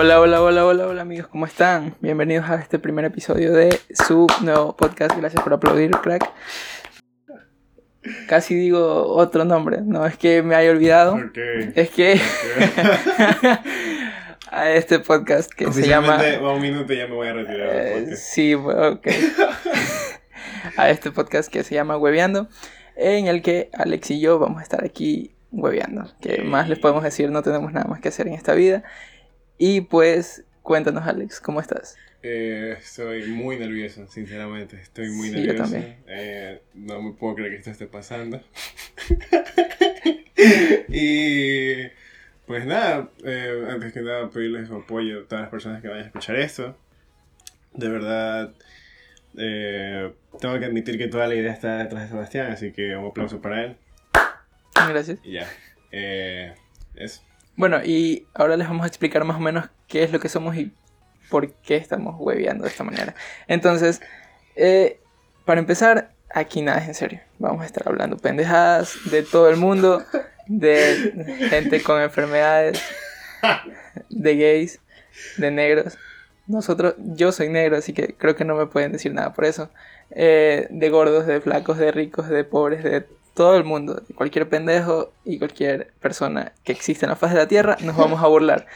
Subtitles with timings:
[0.00, 1.96] Hola, hola, hola, hola, hola amigos, ¿cómo están?
[2.00, 5.16] Bienvenidos a este primer episodio de su nuevo podcast.
[5.18, 6.30] Gracias por aplaudir, crack.
[8.28, 11.38] Casi digo otro nombre, no es que me haya olvidado, Ok.
[11.74, 12.20] es que
[14.52, 16.22] a este podcast que se llama...
[16.42, 17.68] Un minuto ya me voy a retirar.
[17.72, 19.04] Eh, sí, ok.
[20.76, 22.46] a este podcast que se llama Hueveando,
[22.94, 26.08] en el que Alex y yo vamos a estar aquí hueveando.
[26.20, 27.32] ¿Qué más les podemos decir?
[27.32, 28.84] No tenemos nada más que hacer en esta vida.
[29.58, 31.96] Y pues, cuéntanos, Alex, ¿cómo estás?
[32.22, 34.76] Eh, estoy muy nervioso, sinceramente.
[34.80, 35.62] Estoy muy Sí, yo nervioso.
[35.72, 35.96] también.
[36.06, 38.40] Eh, no me puedo creer que esto esté pasando.
[40.88, 41.86] y
[42.46, 46.04] pues nada, eh, antes que nada pedirles su apoyo a todas las personas que vayan
[46.04, 46.76] a escuchar esto.
[47.72, 48.54] De verdad,
[49.36, 53.06] eh, tengo que admitir que toda la idea está detrás de Sebastián, así que un
[53.08, 53.76] aplauso para él.
[54.74, 55.18] Gracias.
[55.22, 55.48] Y ya.
[56.94, 57.22] Eso.
[57.58, 60.54] Bueno, y ahora les vamos a explicar más o menos qué es lo que somos
[60.54, 60.72] y
[61.28, 63.16] por qué estamos hueveando de esta manera.
[63.48, 64.00] Entonces,
[64.54, 65.00] eh,
[65.44, 67.20] para empezar, aquí nada es en serio.
[67.40, 70.04] Vamos a estar hablando pendejadas de todo el mundo,
[70.46, 72.80] de gente con enfermedades,
[74.08, 74.78] de gays,
[75.36, 75.98] de negros.
[76.46, 79.68] Nosotros, yo soy negro, así que creo que no me pueden decir nada por eso.
[80.12, 83.04] Eh, de gordos, de flacos, de ricos, de pobres, de
[83.38, 87.46] todo el mundo, cualquier pendejo y cualquier persona que existe en la faz de la
[87.46, 88.66] tierra, nos vamos a burlar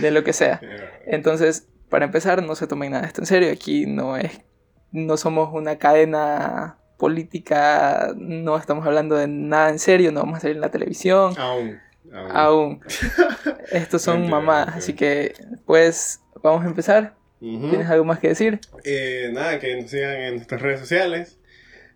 [0.00, 0.60] de lo que sea.
[1.06, 3.50] Entonces, para empezar, no se tomen nada de esto en serio.
[3.50, 4.30] Aquí no es,
[4.92, 10.42] no somos una cadena política, no estamos hablando de nada en serio, no vamos a
[10.42, 11.80] salir en la televisión, aún.
[12.12, 12.30] Aún.
[12.30, 12.80] aún.
[13.72, 14.62] Estos son mentira.
[14.62, 15.34] así que,
[15.66, 17.16] pues, vamos a empezar.
[17.40, 18.60] ¿Tienes algo más que decir?
[18.84, 21.40] Eh, nada, que nos sigan en nuestras redes sociales,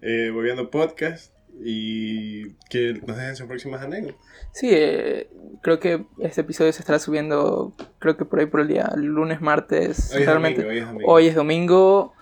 [0.02, 4.20] eh, Volviendo Podcast, y que nos dejen sus próximas anécdotas.
[4.52, 5.28] Sí, eh,
[5.62, 9.40] creo que este episodio se estará subiendo, creo que por ahí por el día lunes,
[9.40, 10.62] martes, Hoy es realmente.
[10.62, 11.12] domingo, hoy es domingo.
[11.12, 12.12] Hoy es domingo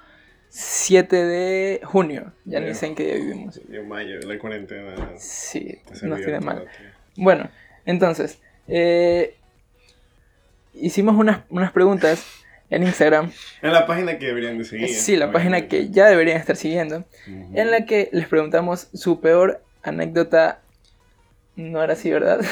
[0.50, 2.74] 7 de junio, ya ni Ya.
[2.74, 3.60] sé en qué día vivimos.
[3.70, 4.94] En mayo, la cuarentena.
[5.16, 6.66] Sí, nos tiene mal.
[7.16, 7.50] Bueno,
[7.86, 9.36] entonces, eh,
[10.74, 12.24] hicimos unas, unas preguntas
[12.74, 13.30] en Instagram.
[13.62, 14.88] En la página que deberían de seguir.
[14.88, 17.04] Sí, la página que ya deberían estar siguiendo.
[17.26, 20.60] En la que les preguntamos su peor anécdota.
[21.56, 22.40] No era así, ¿verdad?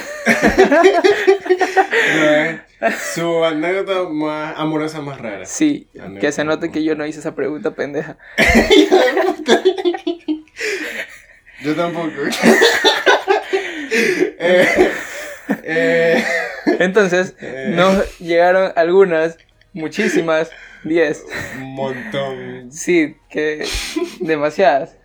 [2.80, 5.44] No, Su anécdota más amorosa más rara.
[5.46, 6.20] Sí, Anécdota.
[6.20, 8.16] que se note que yo no hice esa pregunta pendeja.
[11.62, 12.08] Yo tampoco.
[13.92, 14.90] eh,
[15.62, 16.24] eh,
[16.80, 17.72] Entonces, Eh.
[17.74, 19.38] nos llegaron algunas,
[19.72, 20.50] muchísimas,
[20.84, 21.24] 10.
[21.58, 22.72] un montón.
[22.72, 23.64] Sí, que
[24.20, 24.96] demasiadas.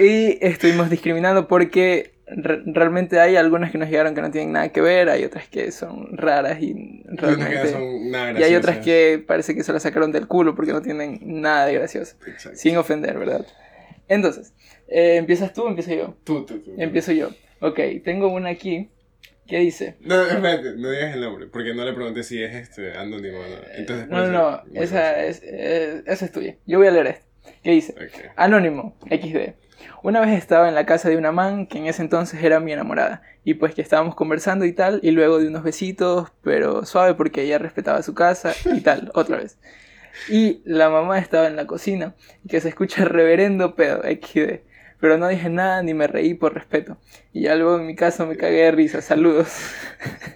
[0.00, 4.70] Y estuvimos discriminando porque re- realmente hay algunas que nos llegaron que no tienen nada
[4.70, 7.68] que ver, hay otras que son raras y realmente...
[7.70, 10.82] son nada Y hay otras que parece que se las sacaron del culo porque no
[10.82, 12.16] tienen nada de gracioso.
[12.26, 12.58] Exacto.
[12.58, 13.46] Sin ofender, ¿verdad?
[14.08, 14.52] Entonces,
[14.88, 16.16] eh, ¿empiezas tú o empiezo yo?
[16.24, 16.74] Tú, tú, tú.
[16.78, 17.30] Empiezo yo.
[17.60, 18.90] Ok, tengo una aquí
[19.46, 19.96] que dice...
[20.00, 23.42] No, espérate, no digas el nombre, porque no le pregunté si es este anónimo o
[23.42, 23.56] no.
[23.74, 26.56] Entonces, No, no, puede no, esa es, eh, esa es tuya.
[26.66, 27.26] Yo voy a leer esto.
[27.62, 27.94] ¿Qué dice?
[28.36, 29.54] Anónimo, XD.
[30.02, 32.72] Una vez estaba en la casa de una man que en ese entonces era mi
[32.72, 33.22] enamorada.
[33.44, 37.42] Y pues que estábamos conversando y tal, y luego de unos besitos, pero suave porque
[37.42, 39.58] ella respetaba su casa y tal, otra vez.
[40.28, 42.14] Y la mamá estaba en la cocina,
[42.44, 44.65] y que se escucha reverendo pedo, XD.
[45.00, 46.96] Pero no dije nada ni me reí por respeto.
[47.32, 49.02] Y ya luego en mi caso me cagué de risa.
[49.02, 49.54] Saludos.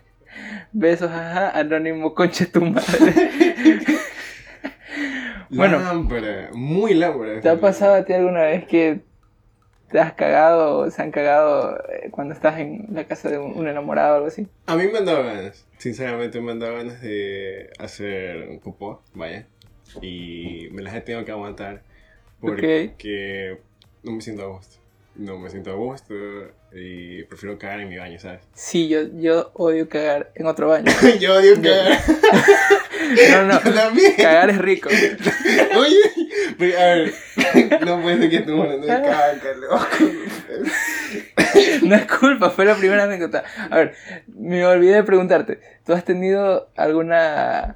[0.73, 3.15] Besos, ajá, anónimo, concha tu madre.
[5.51, 5.81] Bueno.
[5.81, 7.41] Lámpara, muy lámpara.
[7.41, 9.01] ¿Te ha pasado a ti alguna vez que
[9.91, 13.67] te has cagado o se han cagado eh, cuando estás en la casa de un,
[13.67, 14.47] enamorado o algo así?
[14.67, 19.03] A mí me han dado ganas, sinceramente me han dado ganas de hacer un popó,
[19.13, 19.47] vaya.
[20.01, 21.83] Y me las he tenido que aguantar
[22.41, 23.61] porque
[24.03, 24.77] no me siento a gusto.
[25.17, 26.15] No me siento a gusto
[26.73, 28.41] y prefiero cagar en mi baño, ¿sabes?
[28.55, 30.91] Sí, yo, yo odio cagar en otro baño.
[31.21, 31.99] Yo odio cagar.
[33.33, 34.15] No, no, Yo también.
[34.17, 34.89] cagar es rico.
[34.89, 35.97] Oye,
[36.57, 37.15] pero, a ver,
[37.85, 39.87] no puede ser que estemos hablando de caca, loco.
[41.83, 43.43] No es culpa, fue la primera anécdota.
[43.69, 43.95] A ver,
[44.29, 47.75] me olvidé de preguntarte, ¿tú has tenido alguna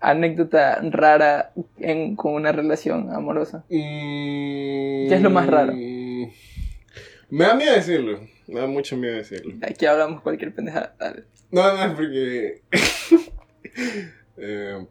[0.00, 3.64] anécdota rara en, con una relación amorosa?
[3.68, 5.72] ¿Qué ¿Qué es lo más raro?
[5.74, 8.20] Me da miedo decirlo.
[8.46, 9.54] Me da mucho miedo decirlo.
[9.62, 10.94] Aquí hablamos cualquier pendejada.
[10.98, 11.24] Dale.
[11.50, 12.62] No, no, es porque.
[14.38, 14.86] eh,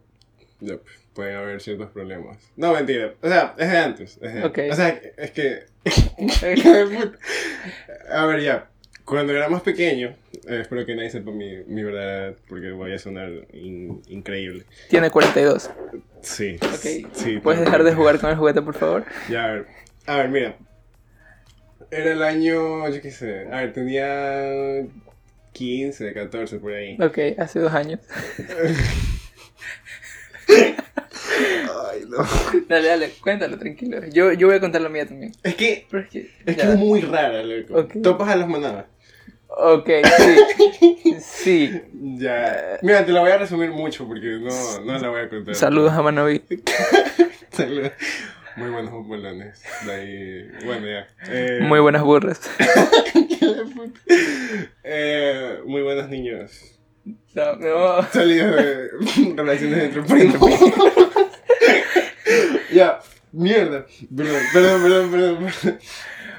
[0.60, 2.38] ya, pues, pueden haber ciertos problemas.
[2.56, 3.14] No, mentira.
[3.20, 4.18] O sea, es de antes.
[4.22, 4.70] Es de.
[4.70, 5.66] O sea, es que.
[8.10, 8.70] A ver, ya.
[9.08, 10.14] Cuando era más pequeño,
[10.46, 14.64] Eh, espero que nadie sepa mi, mi verdad porque voy a sonar increíble.
[14.88, 15.70] Tiene 42.
[16.22, 16.56] Sí.
[16.62, 17.10] Ok.
[17.12, 19.04] Sí, ¿Puedes dejar de jugar con el juguete, por favor?
[19.28, 19.66] Ya, a ver.
[20.06, 20.56] A ver, mira.
[21.90, 23.46] Era el año, yo qué sé.
[23.50, 24.86] A ver, tenía
[25.52, 26.96] 15, 14 por ahí.
[27.00, 28.00] Ok, hace dos años.
[30.48, 32.18] Ay, no.
[32.68, 34.00] Dale, dale, cuéntalo, tranquilo.
[34.12, 35.32] Yo, yo voy a contar la mía también.
[35.42, 37.80] Es que es que es, que es muy rara, loco.
[37.80, 38.02] Okay.
[38.02, 38.86] Topas a los manabas.
[39.60, 41.16] Ok, sí.
[41.20, 41.82] sí.
[41.92, 42.78] Ya.
[42.80, 45.52] Mira, te la voy a resumir mucho porque no, no la voy a contar.
[45.56, 46.44] Saludos a Manaví.
[47.50, 47.90] Saludos.
[48.54, 49.60] Muy buenos bolones.
[49.84, 50.48] De ahí...
[50.64, 51.08] Bueno, ya.
[51.26, 51.58] Eh...
[51.62, 52.48] Muy buenas burras.
[54.84, 56.78] eh, muy buenos niños.
[57.34, 58.02] No, no.
[58.12, 58.90] Salidos de
[59.34, 60.50] relaciones entre primos.
[62.72, 63.00] ya,
[63.32, 63.86] mierda.
[64.16, 65.78] Perdón, perdón, perdón, perdón.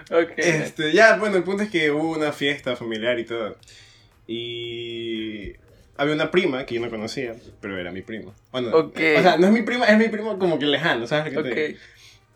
[0.10, 0.32] Ok.
[0.38, 3.56] Este, ya, bueno, el punto es que hubo una fiesta familiar y todo.
[4.28, 5.54] Y
[5.98, 8.32] había una prima que yo no conocía, pero era mi prima.
[8.52, 9.18] Bueno, okay.
[9.18, 11.50] o sea, no es mi prima, es mi primo como que lejano, ¿sabes lo que
[11.50, 11.80] te digo?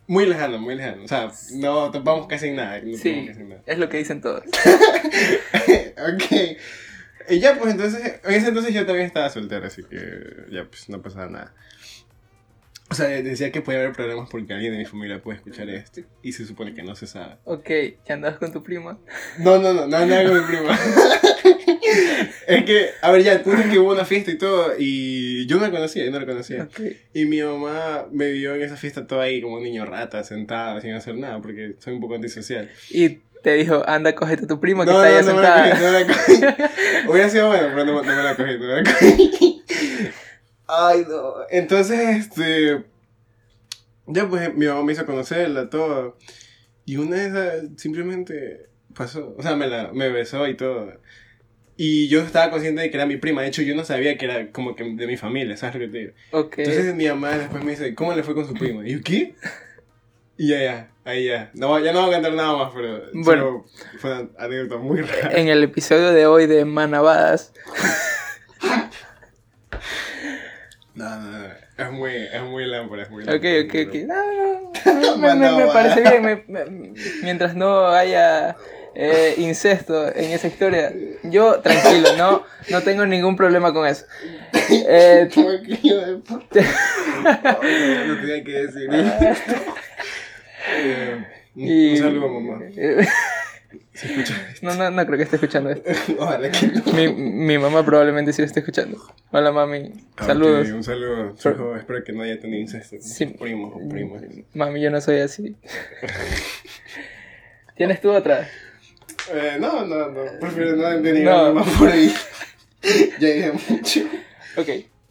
[0.05, 1.03] Muy lejano, muy lejano.
[1.03, 2.81] O sea, no topamos casi en nada.
[2.83, 3.61] No sí, casi nada.
[3.65, 4.43] es lo que dicen todos.
[4.45, 6.57] ok.
[7.29, 9.99] Y ya, pues entonces, en ese entonces yo también estaba soltero, así que
[10.51, 11.53] ya, pues no pasaba nada.
[12.93, 16.01] O sea, decía que puede haber problemas porque alguien de mi familia puede escuchar esto
[16.21, 17.37] y se supone que no se sabe.
[17.43, 17.67] Ok,
[18.07, 18.99] ¿ya andabas con tu prima?
[19.39, 20.77] No, no, no, no andaba con mi prima.
[22.47, 25.63] es que, a ver, ya, tú que hubo una fiesta y todo y yo no
[25.63, 26.65] la conocía, yo no la conocía.
[26.65, 27.01] Okay.
[27.15, 30.79] Y mi mamá me vio en esa fiesta todo ahí como un niño rata, sentado,
[30.79, 32.69] sin hacer nada, porque soy un poco antisocial.
[32.91, 35.73] Y te dijo, anda, cógete a tu prima que está ahí no, sentada.
[35.73, 37.07] No, no la cogí, no la cogí.
[37.09, 39.63] Hubiera sido bueno, pero no, no me la cogí, no me la cogí.
[40.75, 41.35] Ay, no.
[41.49, 42.83] Entonces, este.
[44.07, 46.17] Ya, pues mi mamá me hizo conocerla, todo.
[46.85, 49.35] Y una de esas simplemente pasó.
[49.37, 50.91] O sea, me, la, me besó y todo.
[51.75, 53.41] Y yo estaba consciente de que era mi prima.
[53.41, 55.87] De hecho, yo no sabía que era como que de mi familia, ¿sabes lo que
[55.87, 56.13] te digo?
[56.31, 56.65] Okay.
[56.65, 58.87] Entonces mi mamá después me dice, ¿cómo le fue con su prima?
[58.87, 59.35] Y yo, ¿qué?
[60.37, 61.51] Y ya, ya, ahí ya.
[61.53, 63.65] No, ya no voy a cantar nada más, pero bueno,
[63.97, 65.31] fue una anécdota muy rara.
[65.35, 67.53] En el episodio de hoy de Manabadas.
[70.95, 71.45] no, no, no.
[71.77, 73.37] Es muy, es muy lámpara, es muy lámpara.
[73.37, 73.95] Ok, ok, ok.
[74.05, 76.93] No, no, me, me, parece bien.
[77.23, 78.55] mientras no haya
[78.95, 80.93] eh, incesto en esa historia,
[81.23, 84.05] yo tranquilo, no, no tengo ningún problema con eso.
[84.69, 86.61] Eh, de puta.
[88.07, 89.53] no, tenía que decir esto.
[90.75, 91.25] Eh,
[91.55, 92.65] un saludo, mamá.
[94.61, 95.91] No, no, no creo que esté escuchando esto.
[96.19, 96.93] Ojalá que no.
[96.93, 98.97] Mi, mi mamá probablemente sí lo esté escuchando.
[99.31, 99.91] Hola, mami.
[100.17, 100.69] Saludos.
[100.69, 101.35] un saludo.
[101.41, 102.97] Pero, espero que no haya tenido incesto.
[102.99, 103.25] Sí.
[103.27, 104.21] Primos o primos.
[104.53, 105.55] Mami, yo no soy así.
[107.75, 108.47] ¿Tienes tú otra?
[109.33, 110.21] Eh, no, no, no.
[110.39, 112.13] Prefiero no entender más por ahí.
[113.19, 114.01] ya dije mucho.
[114.57, 114.69] Ok.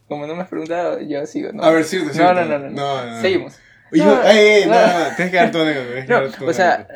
[0.09, 1.53] Como no me has preguntado, yo sigo.
[1.53, 1.63] ¿no?
[1.63, 2.35] A ver, cierto, cierto.
[2.35, 2.71] No, no, no.
[2.71, 3.21] no, no.
[3.21, 3.59] Seguimos.
[3.93, 6.45] No, no, ey, no, no, tienes que dar tu anécdota.
[6.45, 6.89] o sea,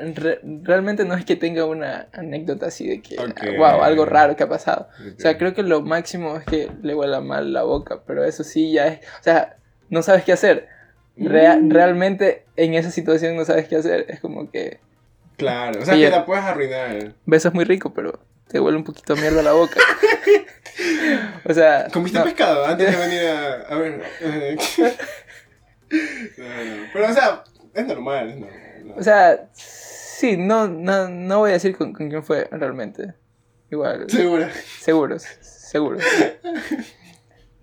[0.62, 3.16] realmente no es que tenga una anécdota así de que,
[3.58, 4.88] wow, algo raro que ha pasado.
[5.16, 8.44] O sea, creo que lo máximo es que le huela mal la boca, pero eso
[8.44, 9.56] sí ya es, o sea,
[9.90, 10.69] no sabes qué hacer.
[11.16, 11.70] Mm.
[11.70, 14.81] Realmente en esa situación no sabes qué hacer, es como que...
[15.37, 17.12] Claro, o sea, que la puedes arruinar.
[17.26, 19.78] Besas muy rico, pero te huele un poquito a mierda la boca.
[21.44, 21.88] o sea...
[21.92, 24.02] ¿Comiste pescado antes de venir a, a ver?
[25.88, 28.47] Pero, o sea, es normal, ¿no?
[28.97, 33.14] O sea, sí, no, no, no voy a decir con, quién fue realmente.
[33.71, 34.09] Igual.
[34.09, 34.49] Seguro.
[34.78, 35.99] Seguros, seguro.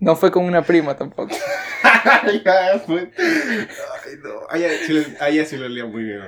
[0.00, 1.34] No fue con una prima tampoco.
[2.04, 2.42] Ay,
[4.22, 4.46] no.
[4.50, 6.20] Allá sí, lo leía muy bien.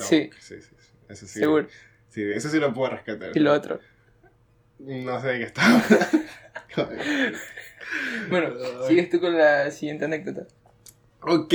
[0.00, 0.30] sí.
[0.40, 0.60] sí.
[0.62, 0.74] sí,
[1.08, 1.38] Eso sí.
[1.40, 1.68] Seguro.
[2.08, 3.30] Sí, eso sí lo puedo rescatar.
[3.34, 3.80] ¿Y lo otro?
[4.78, 5.82] No sé de qué estaba.
[8.30, 8.54] bueno,
[8.86, 10.46] sigues tú con la siguiente anécdota.
[11.30, 11.52] Ok,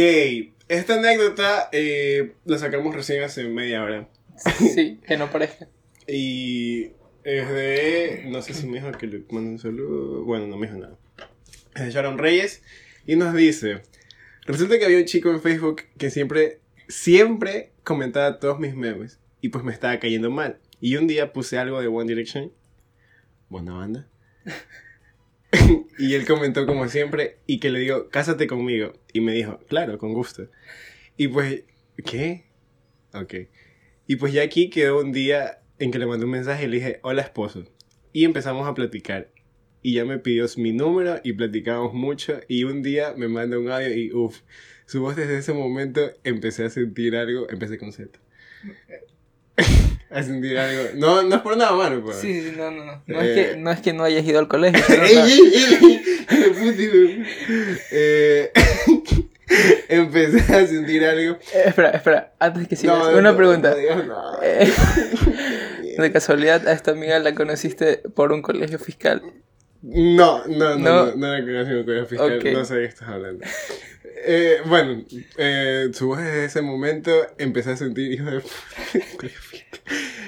[0.68, 4.08] esta anécdota eh, la sacamos recién hace media hora.
[4.38, 5.68] Sí, que no parezca.
[6.08, 6.92] y
[7.24, 8.26] es de.
[8.28, 10.26] No sé si me dijo que le mando un saludo.
[10.26, 10.96] Bueno, no me dijo nada.
[11.74, 12.62] Es de Sharon Reyes
[13.08, 13.82] y nos dice:
[14.46, 19.50] Resulta que había un chico en Facebook que siempre, siempre comentaba todos mis memes y
[19.50, 20.60] pues me estaba cayendo mal.
[20.82, 22.54] Y un día puse algo de One Direction.
[23.50, 24.08] Buena banda.
[26.00, 28.94] y él comentó como siempre y que le digo, cásate conmigo.
[29.12, 30.50] Y me dijo, claro, con gusto.
[31.18, 31.64] Y pues,
[32.06, 32.46] ¿qué?
[33.14, 33.34] Ok.
[34.08, 36.78] Y pues ya aquí quedó un día en que le mandé un mensaje y le
[36.78, 37.66] dije, hola esposo.
[38.12, 39.32] Y empezamos a platicar.
[39.82, 42.40] Y ya me pidió mi número y platicamos mucho.
[42.48, 44.42] Y un día me manda un audio y uff,
[44.86, 48.20] su voz desde ese momento empecé a sentir algo, empecé con Z.
[50.10, 50.84] a sentir algo.
[50.96, 52.18] No, no es por nada malo, pues.
[52.18, 53.04] Sí, sí, no, no, no.
[53.06, 54.84] No, es que, no es que no hayas ido al colegio.
[57.92, 58.52] Eh,
[59.90, 61.38] empecé a sentir algo.
[61.54, 63.76] Eh, espera, espera, antes que sigas, una pregunta.
[64.42, 69.22] Eh, de casualidad, a esta amiga la conociste por un colegio fiscal.
[69.84, 72.88] No, no, no, no, no, la conocí por un colegio fiscal, no sé de qué
[72.88, 73.46] estás hablando.
[74.26, 75.04] Eh, bueno,
[75.38, 78.42] eh, su de ese momento empecé a sentir hijo de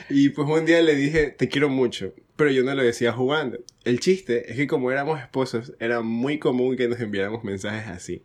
[0.09, 3.59] Y pues un día le dije, te quiero mucho, pero yo no lo decía jugando.
[3.83, 8.23] El chiste es que como éramos esposos, era muy común que nos enviáramos mensajes así.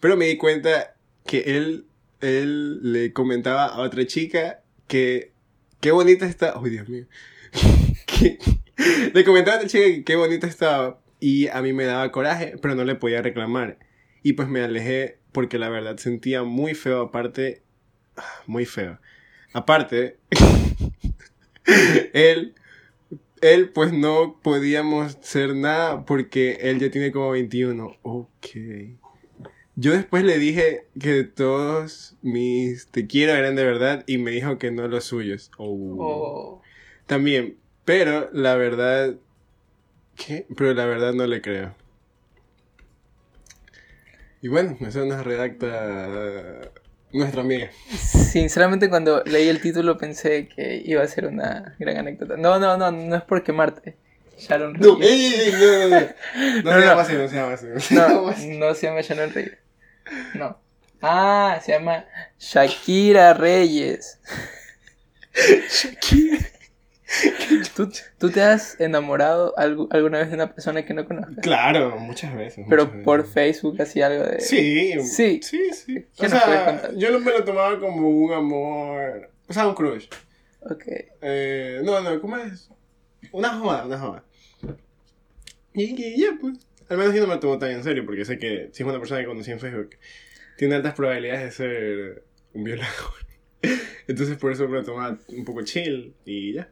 [0.00, 0.94] Pero me di cuenta
[1.24, 1.86] que él,
[2.20, 5.32] él le comentaba a otra chica que
[5.80, 6.54] qué bonita está.
[6.62, 7.06] ¡Ay, Dios mío!
[9.14, 12.54] le comentaba a otra chica que qué bonita estaba y a mí me daba coraje,
[12.60, 13.78] pero no le podía reclamar.
[14.22, 17.62] Y pues me alejé porque la verdad sentía muy feo, aparte,
[18.46, 18.98] muy feo.
[19.52, 20.18] Aparte,
[22.12, 22.54] él,
[23.40, 27.96] él pues no podíamos ser nada porque él ya tiene como 21.
[28.02, 28.46] Ok.
[29.74, 34.58] Yo después le dije que todos mis te quiero eran de verdad y me dijo
[34.58, 35.50] que no los suyos.
[35.58, 35.96] Oh.
[35.98, 36.62] oh.
[37.06, 39.16] También, pero la verdad...
[40.16, 40.46] ¿Qué?
[40.56, 41.74] Pero la verdad no le creo.
[44.40, 46.70] Y bueno, eso nos redacta
[47.16, 47.70] nuestra amiga.
[47.96, 52.36] Sinceramente cuando leí el título pensé que iba a ser una gran anécdota.
[52.36, 53.96] No, no, no, no es por quemarte.
[54.38, 54.86] Sharon Reyes.
[54.86, 56.06] No, ey, no, no, no.
[56.64, 57.66] No, se llama así, no se llama así.
[57.94, 59.58] No, no se llama Sharon Reyes.
[60.34, 60.58] No.
[61.02, 62.04] Ah, se llama
[62.38, 64.18] Shakira Reyes.
[65.70, 66.35] Shakira.
[68.18, 71.38] ¿Tú, te has enamorado alguna vez de una persona que no conozcas?
[71.42, 72.66] Claro, muchas veces.
[72.68, 74.40] Pero por Facebook, así algo de.
[74.40, 75.72] Sí, sí, sí.
[75.72, 76.06] sí.
[76.18, 79.30] O sea, yo me lo tomaba como un amor.
[79.48, 80.06] O sea, un crush.
[80.60, 80.84] Ok.
[81.22, 82.70] Eh, no, no, ¿cómo es?
[83.32, 84.24] Una joda, una joda.
[85.74, 86.58] Y, ya, pues.
[86.88, 88.88] Al menos yo no me lo tomo tan en serio, porque sé que si es
[88.88, 89.90] una persona que conocí en Facebook,
[90.56, 93.26] tiene altas probabilidades de ser un violador.
[94.08, 96.70] Entonces por eso me lo tomaba un poco chill y ya.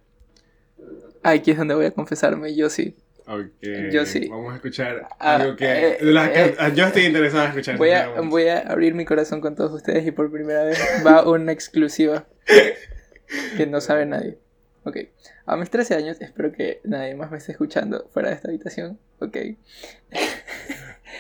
[1.23, 2.97] Aquí es donde voy a confesarme, yo sí.
[3.27, 3.91] Okay.
[3.91, 4.29] Yo sí.
[4.29, 7.79] Vamos a escuchar ah, algo que, eh, eh, yo estoy interesado en escuchar.
[7.79, 11.27] Voy a, voy a abrir mi corazón con todos ustedes y por primera vez va
[11.27, 12.27] una exclusiva
[13.57, 14.39] que no sabe nadie.
[14.85, 14.99] Ok.
[15.47, 18.99] A mis 13 años, espero que nadie más me esté escuchando fuera de esta habitación.
[19.21, 19.37] Ok.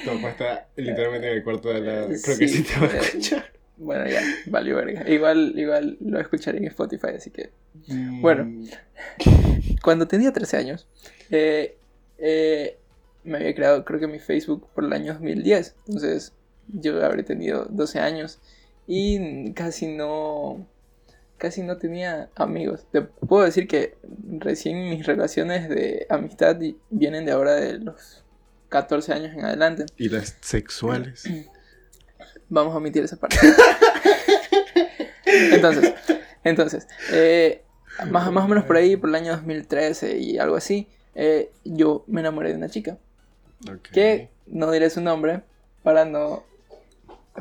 [0.04, 2.06] No, está literalmente en el cuarto de la.
[2.22, 3.50] Creo que sí te va a escuchar.
[3.76, 5.08] Bueno, ya, valió verga.
[5.08, 7.50] Igual, igual lo escucharé en Spotify, así que.
[7.88, 8.20] Mm.
[8.20, 8.66] Bueno,
[9.82, 10.86] cuando tenía 13 años,
[11.30, 11.76] eh,
[12.18, 12.78] eh,
[13.24, 15.74] me había creado, creo que mi Facebook por el año 2010.
[15.86, 16.32] Entonces,
[16.68, 18.38] yo habré tenido 12 años
[18.86, 20.66] y casi no.
[21.36, 22.86] Casi no tenía amigos.
[22.92, 23.96] Te puedo decir que
[24.38, 26.56] recién mis relaciones de amistad
[26.90, 28.22] vienen de ahora de los
[28.68, 29.84] 14 años en adelante.
[29.98, 31.24] ¿Y las sexuales?
[32.48, 33.36] Vamos a omitir esa parte.
[35.52, 35.94] entonces,
[36.44, 37.62] entonces eh,
[38.10, 42.04] más, más o menos por ahí, por el año 2013 y algo así, eh, yo
[42.06, 42.98] me enamoré de una chica.
[43.92, 45.42] Que no diré su nombre
[45.82, 46.44] para no,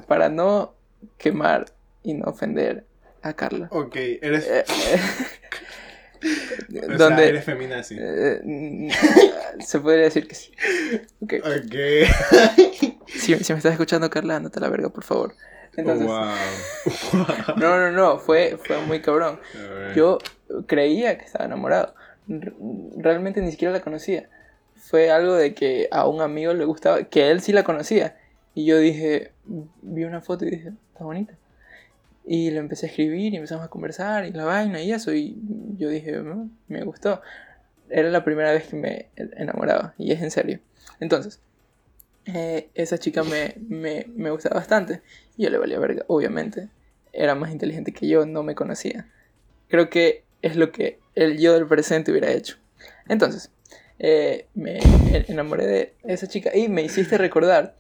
[0.08, 0.74] para no
[1.18, 1.66] quemar
[2.02, 2.86] y no ofender
[3.22, 3.68] a Carla.
[3.72, 4.48] Ok, eres...
[4.48, 4.64] Eh,
[6.98, 7.98] donde, eres feminazi.
[9.60, 10.54] se podría decir que sí.
[11.22, 11.34] Ok.
[11.66, 12.06] okay.
[13.14, 15.36] Si, si, me estás escuchando, Carla, andate a la verga, por favor.
[15.76, 16.08] Entonces,
[17.58, 19.40] no, no, no, fue, fue muy cabrón.
[19.96, 20.20] Yo
[20.68, 21.96] creía que estaba enamorado.
[22.98, 24.30] Realmente ni siquiera la conocía.
[24.76, 28.18] Fue algo de que a un amigo le gustaba, que él sí la conocía.
[28.54, 29.32] Y yo dije,
[29.82, 31.34] vi una foto y dije, está bonita.
[32.26, 35.14] Y le empecé a escribir y empezamos a conversar y la vaina y eso.
[35.14, 35.38] Y
[35.78, 37.22] yo dije, mm, me gustó.
[37.90, 39.94] Era la primera vez que me enamoraba.
[39.98, 40.60] Y es en serio.
[41.00, 41.42] Entonces,
[42.26, 45.02] eh, esa chica me, me, me gustaba bastante.
[45.38, 46.70] Y yo le valía verga, obviamente.
[47.12, 49.08] Era más inteligente que yo, no me conocía.
[49.68, 52.58] Creo que es lo que el yo del presente hubiera hecho.
[53.08, 53.52] Entonces,
[54.00, 54.80] eh, me
[55.28, 57.76] enamoré de esa chica y me hiciste recordar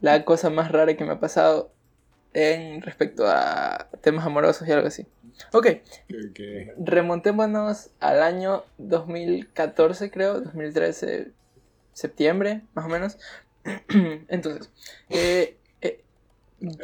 [0.00, 1.72] la cosa más rara que me ha pasado
[2.34, 5.06] en respecto a temas amorosos y algo así.
[5.52, 5.66] Ok.
[6.30, 6.70] okay.
[6.78, 11.32] Remontémonos al año 2014, creo, 2013,
[11.92, 13.18] septiembre, más o menos.
[14.28, 14.70] Entonces,
[15.10, 16.00] eh, eh,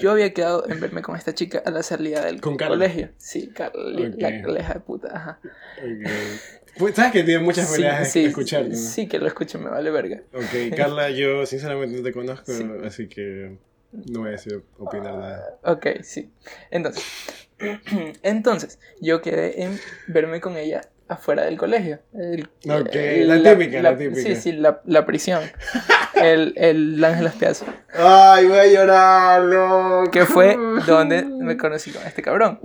[0.01, 3.11] yo había quedado en verme con esta chica a la salida del colegio.
[3.19, 5.41] Sí, Carla, la coleja de puta, ajá.
[6.79, 8.75] Pues, sabes que tiene muchas maneras de escuchar.
[8.75, 10.23] Sí, que lo escucho, me vale verga.
[10.33, 12.53] Ok, Carla, yo sinceramente no te conozco,
[12.85, 13.59] así que
[13.93, 15.59] No voy a decir opinar nada.
[15.65, 16.31] Ok, sí.
[16.71, 17.05] Entonces,
[18.23, 21.99] entonces, yo quedé en verme con ella afuera del colegio.
[22.15, 24.21] El, ok, la, típica, la, típica.
[24.21, 25.43] Sí, sí, la, la prisión.
[26.15, 27.67] el, el Ángel Piazza.
[27.93, 30.11] Ay, voy a llorar, no.
[30.11, 32.61] Que fue donde me conocí con este cabrón.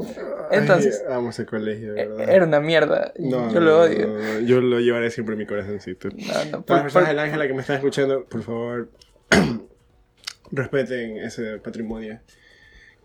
[0.51, 1.03] Entonces.
[1.07, 2.29] Ay, amo ese colegio, e, ¿verdad?
[2.29, 3.13] Era una mierda.
[3.17, 4.07] No, yo lo odio.
[4.07, 6.09] No, yo lo llevaré siempre en mi corazoncito.
[6.09, 8.89] No, no, Todas las personas del Ángel que me están escuchando, por favor,
[10.51, 12.19] respeten ese patrimonio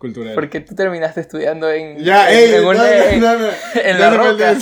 [0.01, 0.35] cultural.
[0.35, 1.99] Porque tú terminaste estudiando en.
[1.99, 3.49] Ya, en, ey, en, no, en- no, no,
[3.85, 4.55] en la roca.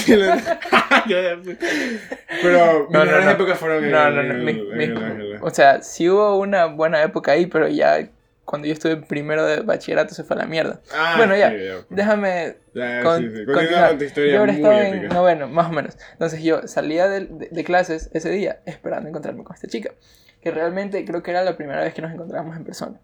[2.43, 5.45] Pero mis No, no, épocas fueron No, no, no.
[5.47, 8.09] o sea, sí hubo una buena época ahí, pero ya
[8.45, 10.81] cuando yo estuve primero de bachillerato se fue a la mierda.
[10.95, 11.51] Ah, bueno, ya.
[11.51, 11.75] sí, ya.
[11.91, 13.45] Déjame Ya, con- sí, sí.
[13.45, 13.89] Continuar.
[13.91, 15.99] con tu historia Yo muy estado en noveno, más o menos.
[16.13, 19.91] Entonces yo salía de, de- de clases ese día esperando encontrarme con esta chica.
[20.49, 22.99] Que realmente creo que era la primera vez que nos encontrábamos en persona.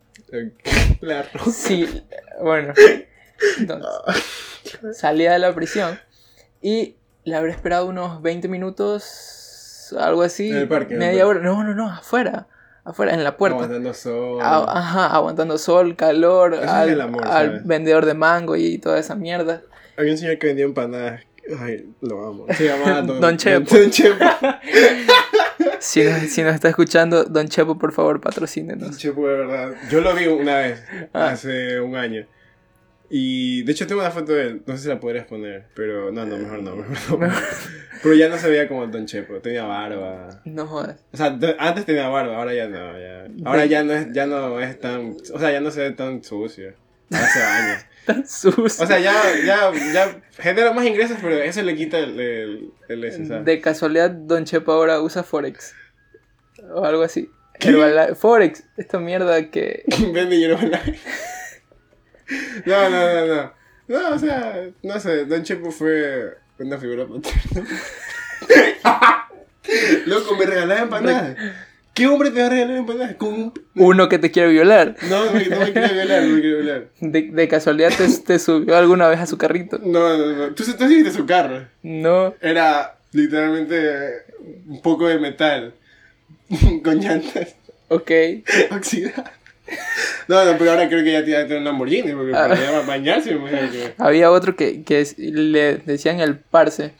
[1.00, 1.50] La roca.
[1.50, 2.02] Sí,
[2.40, 2.72] bueno.
[3.58, 5.98] Entonces, salía de la prisión
[6.62, 10.48] y le habré esperado unos 20 minutos, algo así.
[10.48, 11.40] En el parque, el Media parque.
[11.40, 11.50] hora.
[11.54, 12.46] No, no, no, afuera.
[12.84, 13.56] Afuera, en la puerta.
[13.56, 14.40] Aguantando sol.
[14.42, 17.66] A- ajá, aguantando sol, calor, Eso es al, el amor, al ¿sabes?
[17.66, 19.62] vendedor de mango y toda esa mierda.
[19.98, 21.22] Había un señor que vendía empanadas.
[21.60, 22.46] Ay, lo amo.
[22.56, 23.74] Se llamaba Don, Don Chepo.
[23.76, 24.24] Don Chepo.
[25.84, 28.96] Si nos, si nos está escuchando, Don Chepo, por favor, Don patrocínenos.
[28.96, 29.74] Chepo, de verdad.
[29.90, 31.28] Yo lo vi una vez, Ah.
[31.30, 32.26] hace un año.
[33.10, 34.62] Y de hecho tengo una foto de él.
[34.66, 35.66] No sé si la podrías poner.
[35.76, 36.76] Pero no, no, mejor no.
[36.76, 37.34] Mejor no.
[38.02, 39.40] Pero ya no se veía como Don Chepo.
[39.40, 40.40] Tenía barba.
[40.46, 41.04] No jodas.
[41.12, 42.98] O sea, antes tenía barba, ahora ya no.
[42.98, 43.26] Ya.
[43.44, 45.16] Ahora ya no, es, ya no es tan.
[45.34, 46.72] O sea, ya no se ve tan sucio.
[47.10, 47.84] Hace años.
[48.06, 48.84] Tan sucio.
[48.84, 52.72] O sea, ya, ya, ya genera más ingresos, pero eso le quita el, el,
[53.04, 53.44] el ¿sabes?
[53.44, 55.74] de casualidad, Don Chepo ahora usa Forex.
[56.74, 57.30] O algo así.
[58.16, 59.84] Forex, esta mierda que.
[60.12, 60.98] Vende Herbalife.
[62.66, 63.52] No, no, no, no.
[63.86, 67.68] No, o sea, no sé, Don Chepo fue una figura paterna.
[70.06, 71.36] Loco, me regalaba empanadas.
[71.94, 73.14] ¿Qué hombre te va a regalar empanadas?
[73.16, 73.52] Con un...
[73.76, 74.96] Uno que te quiere violar.
[75.08, 76.84] No, no, me- no me quiero violar, no me quiero violar.
[77.00, 79.78] De, de casualidad te, te subió alguna vez a su carrito.
[79.82, 80.54] No, no, no.
[80.54, 81.66] Tú, tú viste su carro.
[81.82, 82.34] No.
[82.40, 84.24] Era literalmente
[84.66, 85.72] un poco de metal.
[86.84, 87.54] Con llantas
[87.88, 88.10] Ok.
[88.72, 89.30] oxidadas.
[90.28, 92.48] No, no, pero ahora creo que ya tiene que tener un Lamborghini, porque Ah.
[92.48, 93.94] para bañarse, que...
[93.98, 96.92] Había otro que, que le decían el parce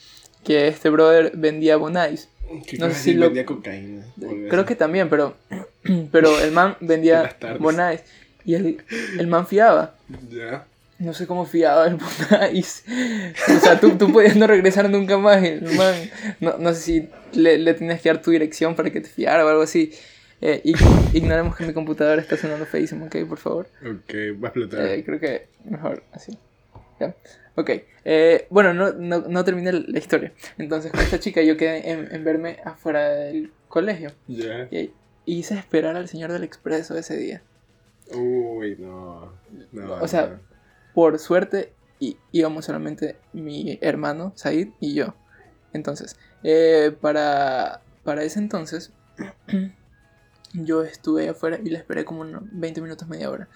[0.45, 2.29] que este brother vendía bonais.
[2.63, 4.05] Que No sé si lo- vendía cocaína.
[4.51, 5.37] Creo que también, pero,
[6.13, 8.03] pero el man En vendía bonais.
[8.45, 8.83] Y el,
[9.19, 9.95] el man fiaba.
[10.31, 10.67] Ya.
[10.99, 12.85] No sé cómo fiaba el bonais.
[13.57, 15.43] O sea, tú, tú podías no regresar nunca más.
[15.43, 15.95] El man,
[16.41, 19.45] no, no sé si le, le tenías que dar tu dirección para que te fiara
[19.45, 19.93] o algo así.
[20.41, 20.61] Eh,
[21.15, 23.17] ignoremos que mi computadora está sonando feísimo, ¿ok?
[23.29, 23.67] Por favor.
[23.81, 24.87] Ok, va a explotar.
[24.87, 26.37] Eh, creo que mejor así.
[27.01, 27.15] Ya.
[27.57, 27.71] Ok.
[28.05, 30.33] Eh, bueno, no, no, no terminé la historia.
[30.59, 34.13] Entonces, con esta chica yo quedé en, en verme afuera del colegio.
[34.27, 34.69] Ya.
[34.71, 34.93] Y
[35.25, 37.43] hice esperar al señor del expreso ese día.
[38.13, 39.33] Uy, no.
[39.73, 40.41] no O sea, no.
[40.95, 45.15] Por suerte, y, íbamos solamente mi hermano, Said, y yo.
[45.73, 48.93] Entonces, eh, para, para ese entonces,
[50.53, 53.49] yo estuve afuera y la esperé como unos 20 minutos, media hora.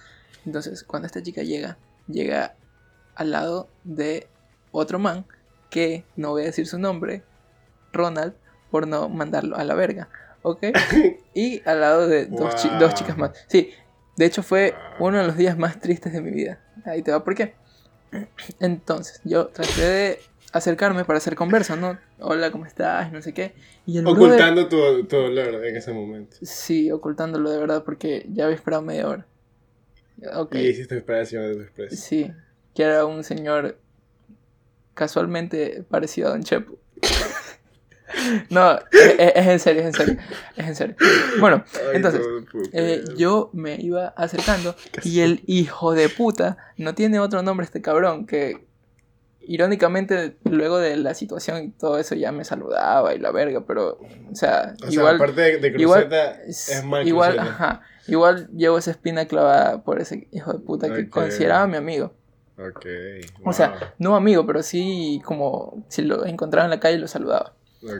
[0.44, 2.56] Entonces, cuando esta chica llega, llega
[3.18, 4.26] al lado de
[4.72, 5.26] otro man,
[5.70, 7.22] que no voy a decir su nombre,
[7.92, 8.32] Ronald,
[8.70, 10.08] por no mandarlo a la verga,
[10.42, 10.64] ¿ok?
[11.34, 13.32] Y al lado de dos, chi- dos chicas más.
[13.48, 13.70] Sí,
[14.16, 16.58] de hecho fue uno de los días más tristes de mi vida.
[16.84, 17.54] Ahí te va, ¿por qué?
[18.60, 20.18] Entonces, yo traté de
[20.52, 21.98] acercarme para hacer conversa, ¿no?
[22.18, 23.12] Hola, ¿cómo estás?
[23.12, 23.54] No sé qué.
[23.86, 26.36] Y el brother- Ocultando tu, tu dolor en ese momento.
[26.42, 29.26] Sí, ocultándolo de verdad porque ya había esperado media hora.
[30.34, 30.54] Ok.
[30.56, 31.96] Y hiciste esperar encima de tu expreso.
[31.96, 32.32] Sí,
[32.78, 33.76] que era un señor
[34.94, 36.78] casualmente parecido a Don Chepo.
[38.50, 40.16] no, es, es- es en serio, es en serio.
[40.56, 40.96] Es en serio.
[41.40, 42.20] Bueno, Ay, entonces,
[42.54, 47.64] no eh, yo me iba acercando y el hijo de puta no tiene otro nombre
[47.64, 48.64] este cabrón que
[49.40, 53.98] irónicamente luego de la situación y todo eso ya me saludaba y la verga, pero
[54.30, 57.42] o sea, O igual aparte de, de igual- cruceta, es igual, cruceta.
[57.42, 62.14] ajá, igual llevo esa espina clavada por ese hijo de puta que consideraba mi amigo.
[62.58, 62.86] Ok.
[63.44, 67.54] O sea, no amigo, pero sí como si lo encontraba en la calle lo saludaba.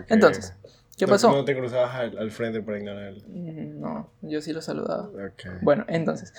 [0.08, 0.54] Entonces,
[0.96, 1.30] ¿qué No- pasó?
[1.30, 3.20] No te cruzabas al, al frente para ignorarlo.
[3.28, 5.04] Mm, No, yo sí lo saludaba.
[5.04, 5.62] Ok.
[5.62, 6.34] Bueno, entonces,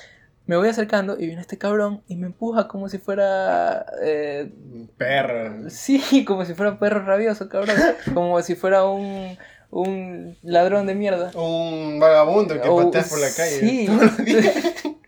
[0.46, 3.86] me voy acercando y viene este cabrón y me empuja como si fuera...
[4.04, 4.52] eh,
[4.98, 5.70] Perro.
[5.70, 7.78] sí, como si fuera un perro rabioso, cabrón.
[8.14, 9.38] Como si fuera un,
[9.70, 11.32] un ladrón de mierda.
[11.36, 13.60] Un vagabundo que O- pateas por la calle.
[13.60, 13.88] Sí.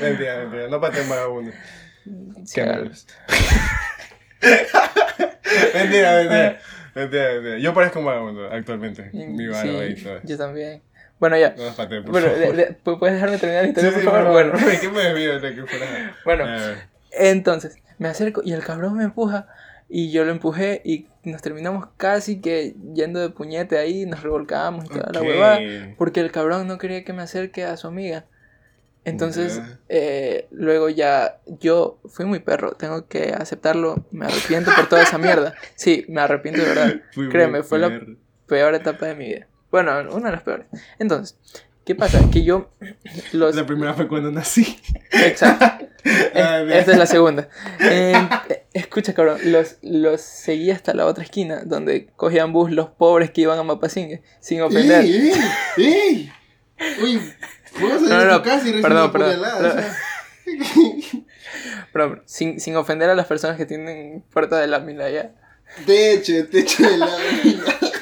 [0.00, 0.68] mentira, mentira.
[0.68, 1.50] No pateen vagabundo.
[2.44, 2.90] Sí, hágalo.
[5.74, 6.58] mentira, mentira.
[6.94, 7.58] Mentira, mentira.
[7.58, 9.10] Yo parezco un vagabundo actualmente.
[9.12, 10.20] Mi barba Sí, y todo.
[10.22, 10.82] yo también.
[11.18, 11.54] Bueno, ya.
[11.56, 12.56] No pateen, por Bueno, favor.
[12.56, 14.32] de- de- ¿puedes dejarme terminar la historia, sí, por favor?
[14.32, 14.66] Bueno, bueno.
[14.80, 15.86] ¿Qué me desvío de que fuera?
[16.24, 16.44] bueno.
[16.44, 16.78] A ver.
[17.12, 19.46] Entonces, me acerco y el cabrón me empuja
[19.88, 24.86] y yo lo empujé y nos terminamos casi que yendo de puñete ahí, nos revolcábamos
[24.86, 25.60] y toda la huevada,
[25.96, 28.24] porque el cabrón no quería que me acerque a su amiga.
[29.04, 35.02] Entonces, eh, luego ya yo fui muy perro, tengo que aceptarlo, me arrepiento por toda
[35.02, 35.54] esa mierda.
[35.74, 36.94] Sí, me arrepiento de verdad.
[37.12, 38.00] Fui Créeme, fue la
[38.46, 39.46] peor etapa de mi vida.
[39.70, 40.66] Bueno, una de las peores.
[40.98, 41.38] Entonces,
[41.84, 42.18] ¿qué pasa?
[42.32, 42.70] Que yo
[43.32, 43.54] los...
[43.54, 44.78] La primera fue cuando nací.
[45.12, 45.86] Exacto.
[46.34, 46.62] Ah.
[46.68, 47.48] Esta es la segunda.
[47.80, 48.12] Eh,
[48.50, 53.30] eh, escucha, cabrón, los, los seguí hasta la otra esquina, donde cogían bus los pobres
[53.30, 55.02] que iban a Mapasingue, sin ofender.
[55.02, 55.32] ¡Ey, ey!
[55.78, 56.32] ¡Ey!
[57.02, 57.20] Uy,
[57.78, 59.66] ¿puedo salir No, no, tu casa y perdón, perdón, perdón.
[59.66, 59.96] O sea,
[61.92, 65.30] Pero, pero, sin, sin ofender a las personas que tienen puerta de lámina ya.
[65.86, 67.04] Techo, techo de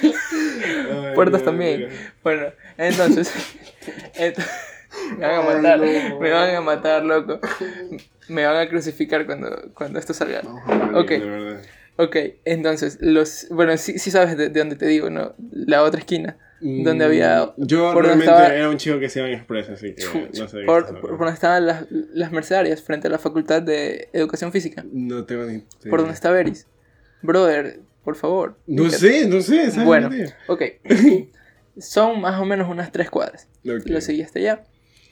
[0.02, 1.88] Ay, Puertas no, también.
[1.88, 1.94] no.
[2.22, 2.46] Bueno,
[2.78, 3.32] entonces.
[4.14, 4.44] ent-
[5.18, 6.20] me van a Ay, matar, no.
[6.20, 7.40] me van a matar, loco.
[8.28, 10.40] Me van a crucificar cuando, cuando esto salga.
[10.94, 11.12] Ok.
[12.04, 13.46] Ok, entonces, los.
[13.50, 15.34] Bueno, sí, sí sabes de, de dónde te digo, ¿no?
[15.50, 16.38] La otra esquina.
[16.60, 19.68] Donde había- Mm, Yo por realmente estaba- era un chico que se iba en express,
[19.68, 20.04] así que
[20.38, 24.52] no sé por, por, donde estaban las, las mercedarias, frente a la Facultad de Educación
[24.52, 24.84] Física.
[24.92, 25.64] No tengo ni idea.
[25.90, 26.68] Por donde está Beris.
[27.20, 28.58] Brother, por favor.
[28.68, 29.72] No sé, no sé.
[29.72, 30.08] ¿sabes Bueno,
[30.46, 30.62] ok.
[31.78, 33.48] Son más o menos unas tres cuadras.
[33.66, 33.82] Ok.
[33.86, 34.62] Lo seguí hasta allá.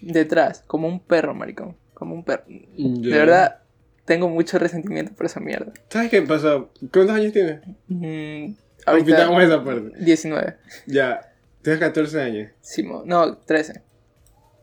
[0.00, 1.76] Detrás, como un perro, maricón.
[1.94, 2.44] Como un perro.
[2.48, 3.10] Ya.
[3.10, 3.62] De verdad,
[4.10, 5.72] tengo mucho resentimiento por esa mierda.
[5.88, 6.64] ¿Sabes qué pasa?
[6.92, 7.60] ¿Cuántos años tienes?
[7.86, 9.92] Mm, ahorita, esa parte.
[10.00, 10.56] 19.
[10.88, 11.32] Ya.
[11.62, 12.50] Tienes 14 años.
[12.60, 13.82] Simo- no, 13.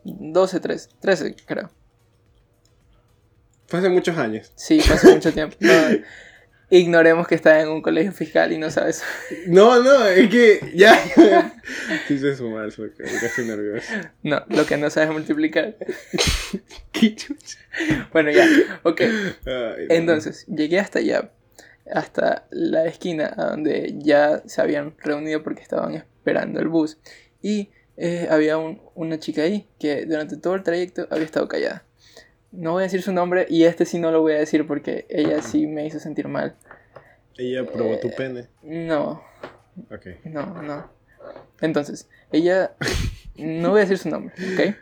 [0.03, 0.89] 12, 13.
[0.99, 1.69] 13, creo.
[3.67, 4.51] Fue hace muchos años.
[4.55, 5.55] Sí, fue hace mucho tiempo.
[5.61, 5.71] No,
[6.69, 9.03] ignoremos que está en un colegio fiscal y no sabes.
[9.47, 10.97] No, no, es que ya.
[12.07, 13.87] Quise sumar, porque estoy nervioso.
[14.23, 15.75] No, lo que no sabes multiplicar.
[16.91, 17.57] Qué chucha.
[18.11, 18.45] Bueno, ya.
[18.83, 19.01] Ok.
[19.01, 19.11] Ay,
[19.45, 19.95] no.
[19.95, 21.31] Entonces, llegué hasta allá,
[21.91, 26.97] hasta la esquina a donde ya se habían reunido porque estaban esperando el bus.
[27.41, 31.83] Y eh, había un- una chica ahí que durante todo el trayecto había estado callada.
[32.57, 35.05] No voy a decir su nombre y este sí no lo voy a decir porque
[35.09, 36.55] ella sí me hizo sentir mal.
[37.37, 38.47] Ella probó Eh, tu pene.
[38.63, 39.23] No,
[39.91, 40.07] Ok.
[40.25, 40.89] no, no.
[41.61, 42.71] Entonces, ella...
[43.35, 44.75] No voy a decir su nombre, ¿ok?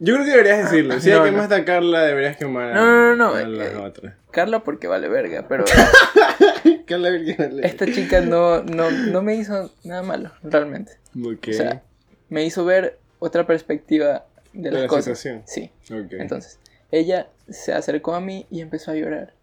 [0.00, 1.00] Yo creo que deberías decirlo.
[1.00, 1.42] Si No, hay que no.
[1.42, 4.14] más a Carla, deberías quemar a, No, no, no, a eh, otras.
[4.30, 5.64] Carla porque vale verga, pero
[6.86, 7.64] Carla Virgen.
[7.64, 10.92] esta chica no, no, no me hizo nada malo, realmente.
[11.18, 11.48] Ok.
[11.48, 11.82] O sea,
[12.28, 15.18] me hizo ver otra perspectiva de De las la cosas.
[15.18, 15.42] situación.
[15.46, 15.70] Sí.
[15.92, 16.12] Ok.
[16.12, 16.58] Entonces,
[16.92, 19.34] ella se acercó a mí y empezó a llorar.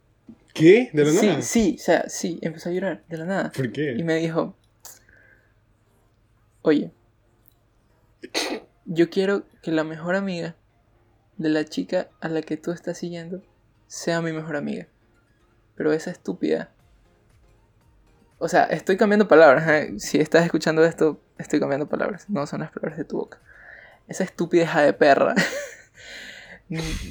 [0.54, 0.90] ¿Qué?
[0.94, 1.42] ¿De la sí, nada?
[1.42, 3.52] sí, o sea, sí, empezó a llorar de la nada.
[3.56, 3.96] ¿Por qué?
[3.98, 4.56] Y me dijo,
[6.64, 6.92] oye,
[8.86, 10.56] yo quiero que la mejor amiga
[11.38, 13.44] de la chica a la que tú estás siguiendo
[13.88, 14.88] sea mi mejor amiga.
[15.76, 16.72] Pero esa estúpida...
[18.40, 19.68] O sea, estoy cambiando palabras.
[19.68, 19.94] ¿eh?
[20.00, 22.30] Si estás escuchando esto, estoy cambiando palabras.
[22.30, 23.40] No son las palabras de tu boca.
[24.08, 25.36] Esa estúpida hija de perra.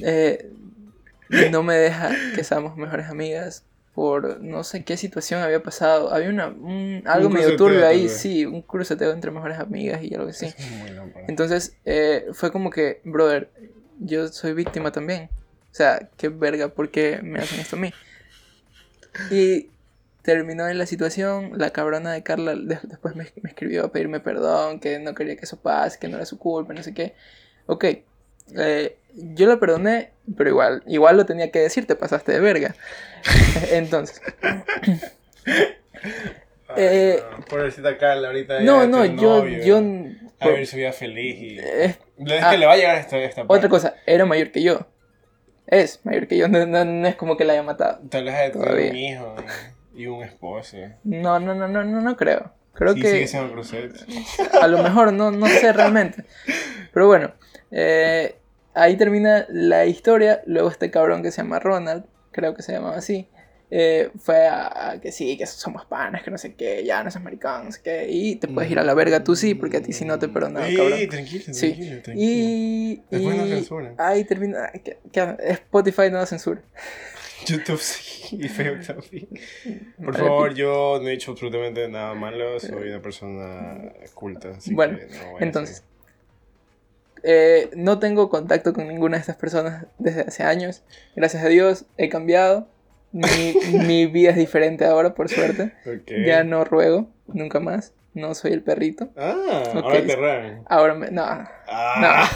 [0.03, 0.51] eh,
[1.51, 3.64] no me deja que seamos mejores amigas
[3.95, 6.12] por no sé qué situación había pasado.
[6.12, 10.14] Había una, un- algo Un medio turbio ahí, sí, un cruceteo entre mejores amigas y
[10.14, 10.55] algo así.
[11.29, 13.51] Entonces eh, fue como que, brother,
[13.99, 15.31] yo soy víctima también.
[15.73, 17.92] O sea, qué verga, ¿por qué me hacen esto a mí?
[19.31, 19.71] Y
[20.23, 24.21] terminó en la situación, la cabrona de Carla de- después me, me escribió a pedirme
[24.21, 27.14] perdón, que no quería que eso pase, que no era su culpa, no sé qué.
[27.66, 27.85] Ok,
[28.54, 32.74] eh, yo la perdoné, pero igual, igual lo tenía que decir, te pasaste de verga.
[33.72, 34.20] Entonces,
[36.76, 38.61] eh, Ay, no, Pobrecita Carla, ahorita.
[38.61, 39.64] no, no, yo, novio.
[39.64, 39.78] yo,
[40.40, 41.59] A ver su vida feliz y.
[41.59, 43.68] es- Es ah, que le va a llegar esta, esta otra parte.
[43.68, 44.87] cosa, era mayor que yo.
[45.66, 48.00] Es mayor que yo, no, no- no es como que la haya matado.
[48.09, 49.37] Tal vez haya tenido un hijo
[49.94, 50.76] y un esposo.
[51.04, 52.52] No, no, no, no, no, no creo.
[52.74, 53.98] Creo sí, que sigue siendo crucete.
[54.61, 56.24] a lo mejor, no, no sé realmente.
[56.92, 57.32] Pero bueno,
[57.70, 58.37] eh,
[58.74, 60.42] ahí termina la historia.
[60.46, 63.29] Luego este cabrón que se llama Ronald, creo que se llamaba así,
[63.70, 67.11] eh, fue a, a que sí, que somos panas, que no sé qué, ya no
[67.11, 68.07] seas maricón, no sé qué.
[68.09, 70.29] Y te puedes ir a la verga tú sí, porque a ti sí no te
[70.29, 71.09] perdonaba, Ey, cabrón.
[71.09, 71.72] tranquilo, Sí.
[71.72, 72.14] tranquilo, tranquilo.
[72.14, 73.02] Y,
[73.98, 74.70] ahí termina.
[74.85, 76.62] que- que Spotify no censura.
[77.46, 79.29] YouTube sí, y Facebook también.
[80.05, 84.50] Por favor, yo no he hecho absolutamente nada malo, soy una persona culta.
[84.57, 85.83] Así Bueno, que no entonces,
[87.22, 90.83] Eh, no tengo contacto con ninguna de estas personas desde hace años.
[91.16, 92.68] Gracias a Dios he cambiado.
[93.12, 93.55] Mi,
[93.87, 95.72] mi vida es diferente ahora, por suerte.
[95.87, 96.11] Ok.
[96.26, 97.92] Ya no ruego, nunca más.
[98.14, 99.11] No soy el perrito.
[99.16, 99.35] Ah,
[99.74, 99.85] Ok.
[99.85, 100.62] ahora te ragan.
[100.68, 101.11] Ahora me...
[101.11, 101.22] No,
[101.68, 102.31] Ah.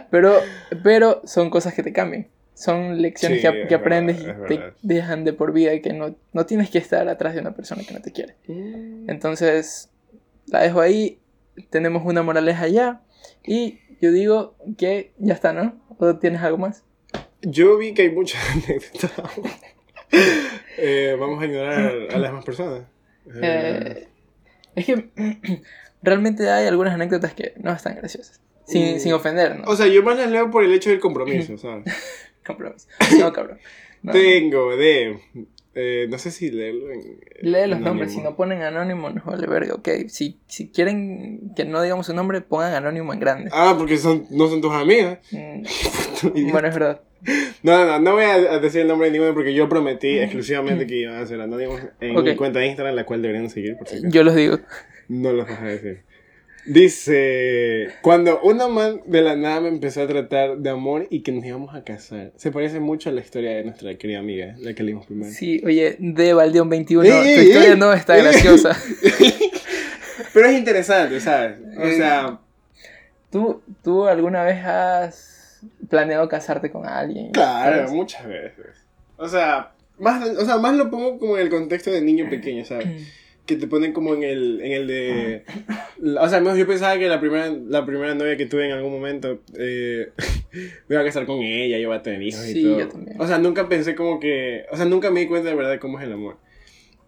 [0.00, 0.06] no.
[0.10, 0.36] Pero,
[0.82, 2.28] pero son cosas que te cambian.
[2.54, 4.74] Son lecciones Sí, que, que aprendes verdad, y te verdad.
[4.82, 7.82] dejan de por vida y que no, no tienes que estar atrás de una persona
[7.86, 8.36] que no te quiere.
[8.48, 9.08] Mm.
[9.10, 9.88] Entonces,
[10.46, 11.18] la dejo ahí.
[11.70, 13.00] Tenemos una moraleja ya.
[13.44, 15.78] Y yo digo que ya está, ¿no?
[15.98, 16.84] ¿O tienes algo más?
[17.42, 19.12] Yo vi que hay muchas anécdotas.
[20.82, 21.78] Eh, vamos a ignorar
[22.10, 22.82] a las demás personas.
[23.42, 24.08] Eh,
[24.74, 25.10] es que
[26.02, 28.40] realmente hay algunas anécdotas que no están graciosas.
[28.66, 28.98] Sin, Mm.
[28.98, 29.64] sin ofender, ¿no?
[29.66, 31.84] o sea, yo más las leo por el hecho del compromiso, ¿sabes?
[32.46, 32.88] Compromiso.
[33.18, 33.58] No, cabrón.
[34.02, 34.12] No.
[34.12, 35.20] Tengo de.
[35.74, 37.20] Eh, no sé si leerlo en.
[37.42, 39.88] Lee los nombres, si no ponen anónimo, no vale verga, ok.
[40.08, 43.50] Si, si quieren que no digamos su nombre, pongan anónimo en grande.
[43.52, 45.18] Ah, porque son, no son tus amigas.
[45.30, 45.62] Mm,
[46.50, 47.00] bueno, es verdad.
[47.62, 51.02] No, no, no voy a decir el nombre de ninguno porque yo prometí exclusivamente que
[51.02, 54.00] iba a hacer anónimos en mi cuenta de Instagram, la cual deberían seguir, por si.
[54.04, 54.58] Yo los digo.
[55.08, 56.02] No los vas a decir.
[56.66, 61.32] Dice, cuando una man de la nada me empezó a tratar de amor y que
[61.32, 62.32] nos íbamos a casar.
[62.36, 65.30] Se parece mucho a la historia de nuestra querida amiga, la que leímos primero.
[65.32, 68.76] Sí, oye, de Valdeón 21, Ey, tu historia no está graciosa.
[70.34, 71.56] Pero es interesante, ¿sabes?
[71.78, 72.38] O sea,
[73.30, 77.30] ¿Tú, ¿Tú alguna vez has planeado casarte con alguien?
[77.32, 77.92] claro, ¿Sabes?
[77.92, 78.66] muchas veces.
[79.16, 82.64] O sea, más, o sea, más lo pongo como en el contexto de niño pequeño,
[82.64, 82.86] ¿sabes?
[83.50, 85.44] Que te ponen como en el, en el de...
[86.18, 89.40] O sea, yo pensaba que la primera, la primera novia que tuve en algún momento
[89.58, 90.12] eh,
[90.88, 92.78] me iba a casar con ella, iba a tener hijos Sí, y todo.
[92.78, 93.20] yo también.
[93.20, 94.64] O sea, nunca pensé como que...
[94.70, 96.36] O sea, nunca me di cuenta de verdad de cómo es el amor.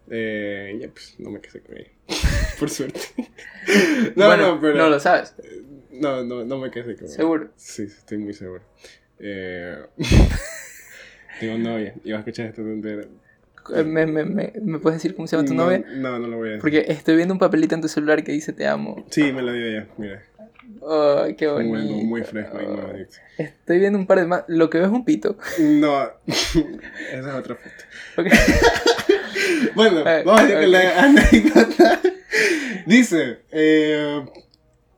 [0.09, 1.89] Eh, ya, pues, no me casé con ella.
[2.59, 2.99] Por suerte.
[4.15, 4.75] no, bueno, no, pero...
[4.77, 5.33] no lo sabes,
[5.91, 7.15] No, no, no me casé con ella.
[7.15, 7.49] seguro.
[7.55, 8.63] Sí, estoy muy seguro.
[9.19, 9.77] Eh,
[11.39, 11.93] tengo novia.
[12.03, 13.07] Iba a escuchar esto entero.
[13.75, 15.83] Eh, ¿Me, me, me, me puedes decir cómo se llama tu No, novia?
[15.95, 16.61] No, no lo voy a decir.
[16.61, 19.05] Porque estoy viendo un papelito en tu celular que dice te amo.
[19.09, 20.21] Sí, me lo dio ella, mira.
[20.85, 21.69] Ay, qué bonito.
[21.69, 23.41] bueno, muy fresco y.
[23.41, 24.43] Estoy viendo un par de más.
[24.47, 25.37] Lo que veo es un pito.
[25.59, 28.23] No, esa es otra foto.
[29.75, 30.61] Bueno, vamos a ir ok.
[30.61, 32.01] con la anécdota.
[32.85, 34.23] Dice, eh,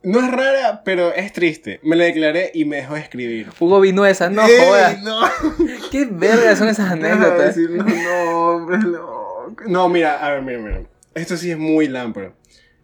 [0.06, 1.80] no es rara, pero es triste.
[1.82, 3.48] Me la declaré y me dejó escribir.
[3.58, 5.02] Hugo Vinuesa, no ¡Ey, jodas.
[5.02, 5.20] No,
[5.90, 7.56] ¿Qué verga son esas anécdotas?
[7.56, 9.54] decir nombres, no.
[9.66, 10.82] No, mira, a ver, mira, mira.
[11.14, 12.32] Esto sí es muy lámpara.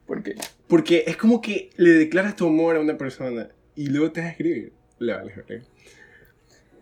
[0.06, 0.35] ¿Por qué?
[0.66, 4.28] Porque es como que le declaras tu amor a una persona y luego te vas
[4.28, 4.72] a escribir.
[4.98, 5.64] Le vale, verga.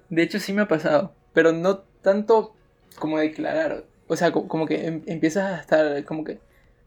[0.08, 1.14] De hecho, sí me ha pasado.
[1.32, 2.54] Pero no tanto
[2.98, 3.84] como declarar.
[4.08, 6.04] O sea, co- como que em- empiezas a estar.
[6.04, 6.38] Como que.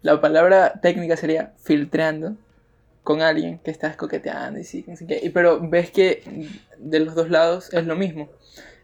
[0.02, 2.36] La palabra técnica sería filtrando
[3.04, 5.20] con alguien que estás coqueteando y sí, no sé qué.
[5.22, 6.24] Y, pero ves que
[6.78, 8.30] de los dos lados es lo mismo.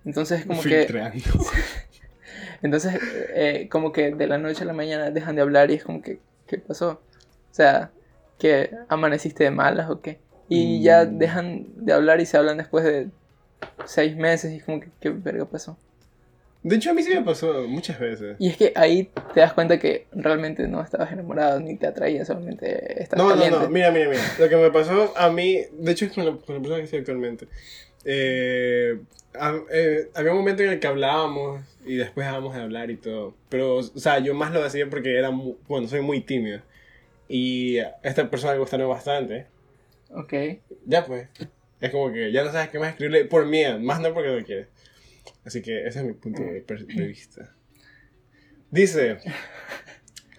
[0.06, 0.86] Entonces, como que.
[2.62, 3.00] Entonces,
[3.34, 6.02] eh, como que de la noche a la mañana dejan de hablar y es como
[6.02, 7.02] que, ¿qué pasó?
[7.52, 7.92] O sea,
[8.38, 10.20] que amaneciste de malas o qué.
[10.50, 11.18] Y ya Mm.
[11.18, 13.10] dejan de hablar y se hablan después de
[13.86, 15.78] seis meses y es como que, ¿qué verga pasó?
[16.62, 18.36] De hecho, a mí sí me pasó muchas veces.
[18.40, 22.26] Y es que ahí te das cuenta que realmente no estabas enamorado ni te atraía,
[22.26, 23.60] solamente estabas No, no, caliente.
[23.66, 24.22] no, mira, mira, mira.
[24.38, 26.84] Lo que me pasó a mí, de hecho es con la, con la persona que
[26.84, 27.48] estoy actualmente.
[28.06, 29.00] Eh,
[29.40, 32.98] ha- eh, había un momento en el que hablábamos y después dejábamos de hablar y
[32.98, 33.36] todo.
[33.50, 36.62] Pero, o sea, yo más lo hacía porque era, mu- bueno, soy muy tímido.
[37.28, 39.46] Y a esta persona le gustaron bastante.
[40.12, 40.34] Ok.
[40.86, 41.30] Ya pues.
[41.80, 44.44] Es como que ya no sabes qué más escribirle por miedo, más no porque no
[44.46, 44.68] quieres.
[45.46, 47.54] Así que ese es mi punto de, de vista.
[48.72, 49.18] Dice,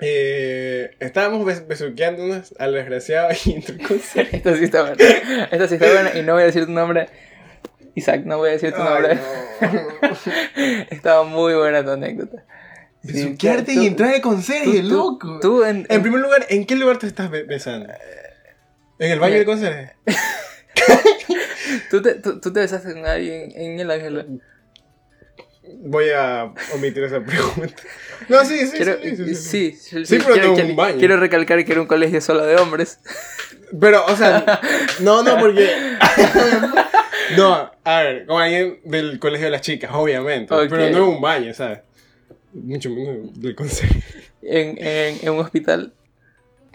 [0.01, 3.97] eh, estábamos bes- besuqueándonos al desgraciado y entró con.
[4.33, 4.97] Esta sí está buena.
[5.51, 7.09] Esta sí está buena y no voy a decir tu nombre.
[7.95, 9.19] Isaac, no voy a decir tu nombre.
[10.91, 12.45] Estaba muy buena tu anécdota.
[13.03, 15.41] Besuquearte y entrar en conserje, tú- loco.
[15.41, 17.93] Tú en, En primer lugar, ¿en qué lugar te estás be- besando?
[18.99, 19.93] ¿En el baño del conserje?
[21.91, 24.41] tú, te, tú, tú te besaste con alguien en el ángel.
[25.79, 27.75] Voy a omitir esa pregunta.
[28.29, 29.35] No, sí, sí, Quiero, sí, sí, sí, sí.
[29.35, 30.99] sí, sí, Sí, pero quiero, quiero- un baño.
[30.99, 32.99] quiero recalcar que era un colegio solo de hombres.
[33.81, 34.61] Pero, o sea,
[35.01, 35.71] no, no, porque.
[37.37, 40.55] no, a ver, con alguien del colegio de las chicas, obviamente.
[40.69, 41.81] Pero no en un baño, ¿sabes?
[42.53, 43.95] Mucho menos del consejo.
[44.43, 45.93] En, en, en un hospital.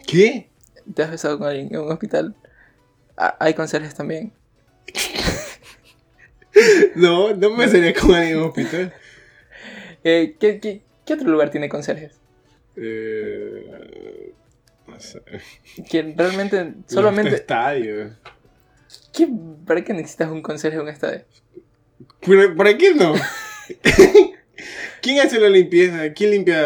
[0.08, 0.49] ¿Qué?
[0.93, 2.36] Te has besado con alguien en un hospital.
[3.17, 4.31] Ah, hay conserjes también.
[6.95, 8.93] No, no me sería alguien en un hospital.
[10.03, 12.19] Eh, ¿qué, qué, qué otro lugar tiene conserjes?
[12.75, 14.33] Eh,
[14.87, 15.21] no sé.
[15.89, 17.35] Que realmente Los solamente...
[17.35, 18.11] estadios.
[19.13, 19.27] ¿Qué,
[19.65, 21.21] ¿Para qué necesitas un conserje en un estadio?
[22.57, 23.13] ¿Para qué no?
[25.01, 26.13] ¿Quién hace la limpieza?
[26.13, 26.61] ¿Quién limpia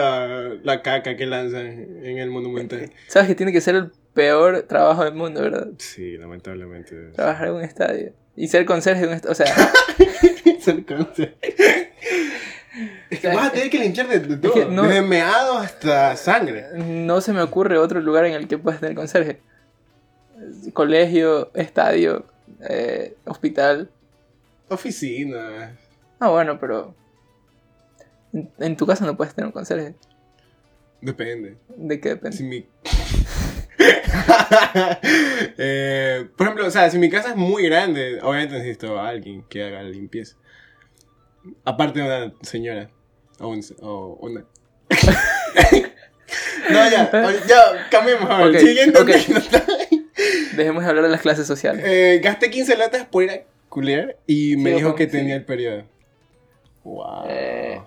[0.64, 1.66] la caca que lanzan
[2.04, 2.92] en el monumental?
[3.08, 5.70] Sabes que tiene que ser el peor trabajo del mundo, ¿verdad?
[5.78, 7.12] Sí, lamentablemente.
[7.12, 8.14] Trabajar en un estadio.
[8.40, 9.22] Y ser conserje de un.
[9.30, 9.48] O sea.
[10.62, 11.92] ser conserje.
[13.10, 14.54] Es que vas a tener que limpiar de, todo.
[14.84, 16.68] desde meado hasta sangre.
[16.78, 19.42] No se me ocurre otro lugar en el que puedas tener conserje.
[20.72, 22.28] Colegio, estadio,
[22.62, 23.90] eh, hospital.
[24.70, 25.78] Oficina.
[26.20, 26.96] Ah, bueno, pero.
[28.58, 29.96] En, tu casa no puedes tener un conserje.
[31.02, 31.58] Depende.
[31.76, 32.38] ¿De qué depende?
[32.38, 32.66] Si mi...
[35.62, 39.44] Eh, por ejemplo, o sea, si mi casa es muy grande, obviamente necesito a alguien
[39.50, 40.38] que haga la limpieza.
[41.66, 42.90] Aparte de una señora.
[43.40, 44.46] O, una.
[46.70, 47.12] no, ya,
[47.48, 48.60] ya, cambiemos a ver.
[48.60, 49.00] Siguiente
[50.56, 51.84] Dejemos de hablar de las clases sociales.
[51.86, 55.84] Eh, gasté 15 latas por ir a culear y me dijo que tenía el periodo.
[56.84, 57.26] Wow.
[57.28, 57.82] Eh,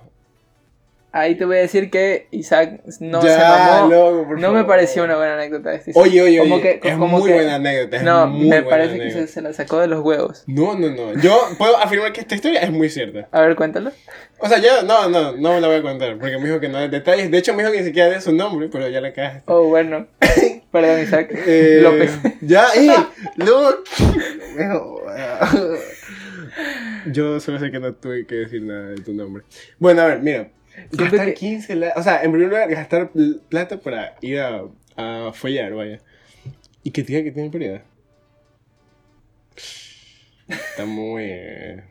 [1.14, 4.34] Ahí te voy a decir que Isaac no se mamó.
[4.38, 5.74] no me pareció una buena anécdota.
[5.74, 6.80] Este oye, oye, oye.
[6.82, 8.02] es muy buena anécdota.
[8.02, 10.44] no, me parece que se, la sacó de los huevos.
[10.46, 11.20] No, no, no.
[11.20, 13.28] Yo puedo afirmar que esta historia es muy cierta.
[13.30, 13.92] A ver, cuéntalo.
[14.38, 16.18] O sea, ya, no, no, no me la voy a contar.
[16.18, 17.30] Porque me dijo que no hay detalles.
[17.30, 19.42] De hecho, me dijo que ni siquiera de su nombre, pero ya la cagaste.
[19.46, 20.06] Oh, bueno.
[20.72, 21.30] Perdón, Isaac.
[21.46, 22.18] Eh, López.
[22.40, 22.90] Ya, eh.
[23.36, 23.84] Luego.
[27.06, 29.44] Yo solo sé que no tuve que decir nada de tu nombre.
[29.78, 30.48] Bueno, a ver, mira.
[30.90, 31.92] Gastar 15 la...
[31.96, 33.10] O sea, en primer lugar, gastar
[33.48, 34.62] plata para ir a,
[34.96, 36.00] a follar, vaya.
[36.82, 37.80] Y que diga que tiene periodo.
[40.48, 41.24] Está muy...
[41.26, 41.84] Eh...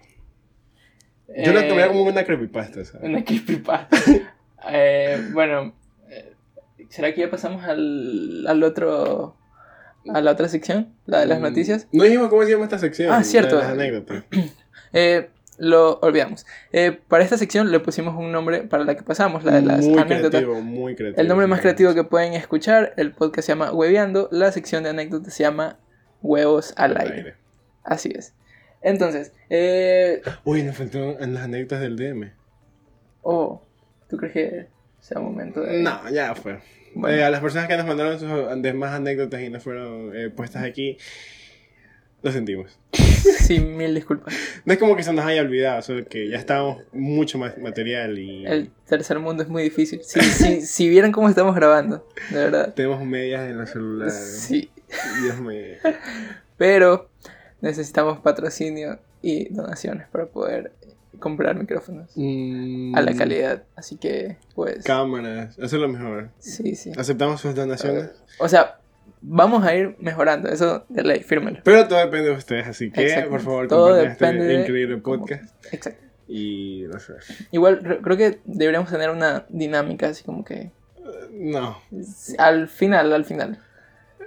[1.46, 3.08] Yo lo tomé como una creepypasta, ¿sabes?
[3.08, 3.98] Una creepypasta.
[4.70, 5.74] eh, bueno,
[6.10, 6.34] eh,
[6.90, 9.38] ¿será que ya pasamos al, al otro...
[10.14, 10.94] a la otra sección?
[11.06, 11.88] La de las mm, noticias.
[11.92, 13.14] No dijimos cómo se llama esta sección.
[13.14, 13.58] Ah, cierto.
[13.58, 14.26] las anécdotas.
[14.94, 15.30] eh,
[15.62, 16.48] lo olvidamos.
[16.72, 19.86] Eh, para esta sección le pusimos un nombre para la que pasamos, la de las
[19.86, 21.22] muy Creativo, muy creativo.
[21.22, 24.90] El nombre más creativo que pueden escuchar, el podcast se llama Hueveando, la sección de
[24.90, 25.78] anécdotas se llama
[26.24, 27.36] Huevos al, aire.
[27.84, 28.34] Así es.
[28.82, 30.24] Entonces, eh...
[30.46, 32.32] Uy, nos faltó en las anécdotas del DM.
[33.22, 33.62] Oh,
[34.10, 34.68] ¿tú crees que
[35.00, 35.84] sea momento de.?
[35.84, 36.58] No, ya fue.
[37.08, 40.64] Eh, a las personas que nos mandaron sus demás anécdotas y no fueron eh, puestas
[40.64, 40.98] aquí,
[42.24, 42.80] lo sentimos.
[43.40, 44.34] Sí, mil disculpas.
[44.66, 48.18] No es como que se nos haya olvidado, solo que ya estábamos mucho más material
[48.18, 48.46] y...
[48.46, 50.02] El tercer mundo es muy difícil.
[50.04, 52.74] Si, si, vieran cómo estamos grabando, de verdad.
[52.74, 54.14] Tenemos medias en los celulares.
[54.14, 54.72] Sí.
[55.24, 55.78] Dios mío.
[56.58, 57.10] Pero
[57.62, 60.74] necesitamos patrocinio y donaciones para poder
[61.20, 62.96] comprar micrófonos mm.
[62.96, 63.64] a la calidad.
[63.76, 64.84] Así que, pues...
[64.84, 66.30] Cámaras, eso es lo mejor.
[66.40, 66.92] Sí, sí.
[66.98, 68.10] ¿Aceptamos sus donaciones?
[68.40, 68.81] O sea,
[69.22, 70.50] vamos a ir mejorando.
[70.50, 71.60] Eso de ley, fírmelo.
[71.64, 75.66] Pero todo depende de ustedes, así que por favor, todo este depende este increíble podcast.
[75.72, 76.04] Exacto.
[76.28, 77.14] Y no sé.
[77.52, 80.72] Igual creo que deberíamos tener una dinámica así como que.
[81.32, 81.78] no.
[82.38, 83.60] Al final, al final.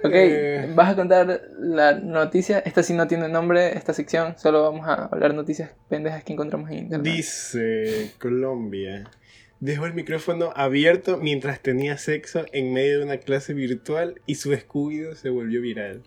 [0.03, 0.71] Ok, eh.
[0.75, 2.59] vas a contar la noticia.
[2.59, 4.35] Esta sí no tiene nombre, esta sección.
[4.37, 7.11] Solo vamos a hablar noticias pendejas que encontramos en internet.
[7.11, 9.09] Dice Colombia
[9.59, 14.51] dejó el micrófono abierto mientras tenía sexo en medio de una clase virtual y su
[14.51, 16.03] descuido se volvió viral.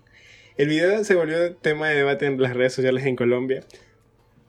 [0.57, 3.63] El video se volvió tema de debate en las redes sociales en Colombia.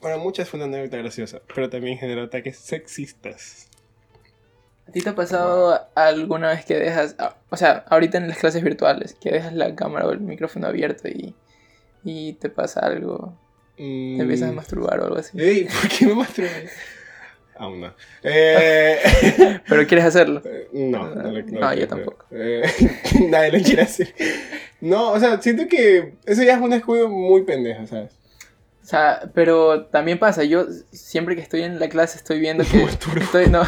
[0.02, 3.70] Para muchas fue una anécdota graciosa, pero también generó ataques sexistas.
[4.88, 7.16] ¿A ti te ha pasado alguna vez que dejas,
[7.50, 11.08] o sea, ahorita en las clases virtuales, que dejas la cámara o el micrófono abierto
[11.08, 11.36] y,
[12.04, 13.38] y te pasa algo?
[13.78, 13.84] ¿Te
[14.20, 14.56] empiezas a mm.
[14.56, 15.40] masturbar o algo así?
[15.40, 16.50] Ey, ¿por qué me masturbo?
[17.60, 17.94] Aún no.
[18.24, 18.98] Eh,
[19.68, 20.42] ¿Pero quieres hacerlo?
[20.72, 22.26] No, no, no, yo tampoco.
[22.32, 22.64] Eh,
[23.30, 24.16] nadie lo quiere hacer.
[24.80, 28.14] No, o sea, siento que eso ya es un escudo muy pendejo, ¿sabes?
[28.82, 32.82] O sea, pero también pasa, yo siempre que estoy en la clase estoy viendo que...
[33.20, 33.64] Estoy, no,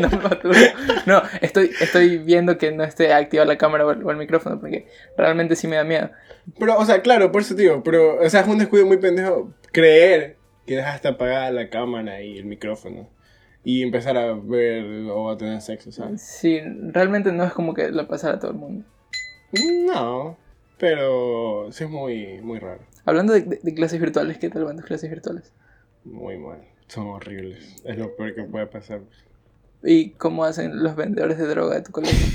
[0.00, 0.10] no,
[1.06, 5.54] no, estoy, estoy viendo que no esté activa la cámara o el, micrófono porque realmente
[5.54, 6.10] sí me da miedo.
[6.58, 9.52] Pero, o sea, claro, por eso digo, pero, o sea, es un descuido muy pendejo
[9.70, 13.08] creer que dejaste apagada la cámara y el micrófono
[13.64, 16.22] y empezar a ver o a tener sexo, ¿sabes?
[16.22, 18.84] Sí, realmente no es como que la pasara a todo el mundo.
[19.86, 20.36] No,
[20.78, 22.80] pero sí es muy, muy raro.
[23.04, 25.52] Hablando de, clases virtuales, ¿qué tal van tus clases virtuales?
[26.04, 27.76] Muy mal, son horribles.
[27.84, 29.00] Es lo peor que puede pasar.
[29.82, 32.26] ¿Y cómo hacen los vendedores de droga de tu colegio?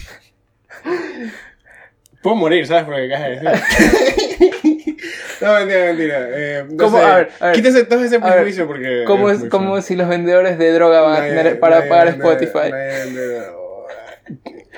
[2.24, 2.86] Puedo morir, ¿sabes?
[2.86, 4.64] Por lo que acabas de decir.
[5.44, 6.30] no, mentira, mentira.
[6.32, 6.58] Eh.
[6.60, 9.04] A ver, a ver, Quítese todo ese prejuicio porque.
[9.06, 12.72] ¿Cómo es, como si los vendedores de droga van a tener para pagar Spotify?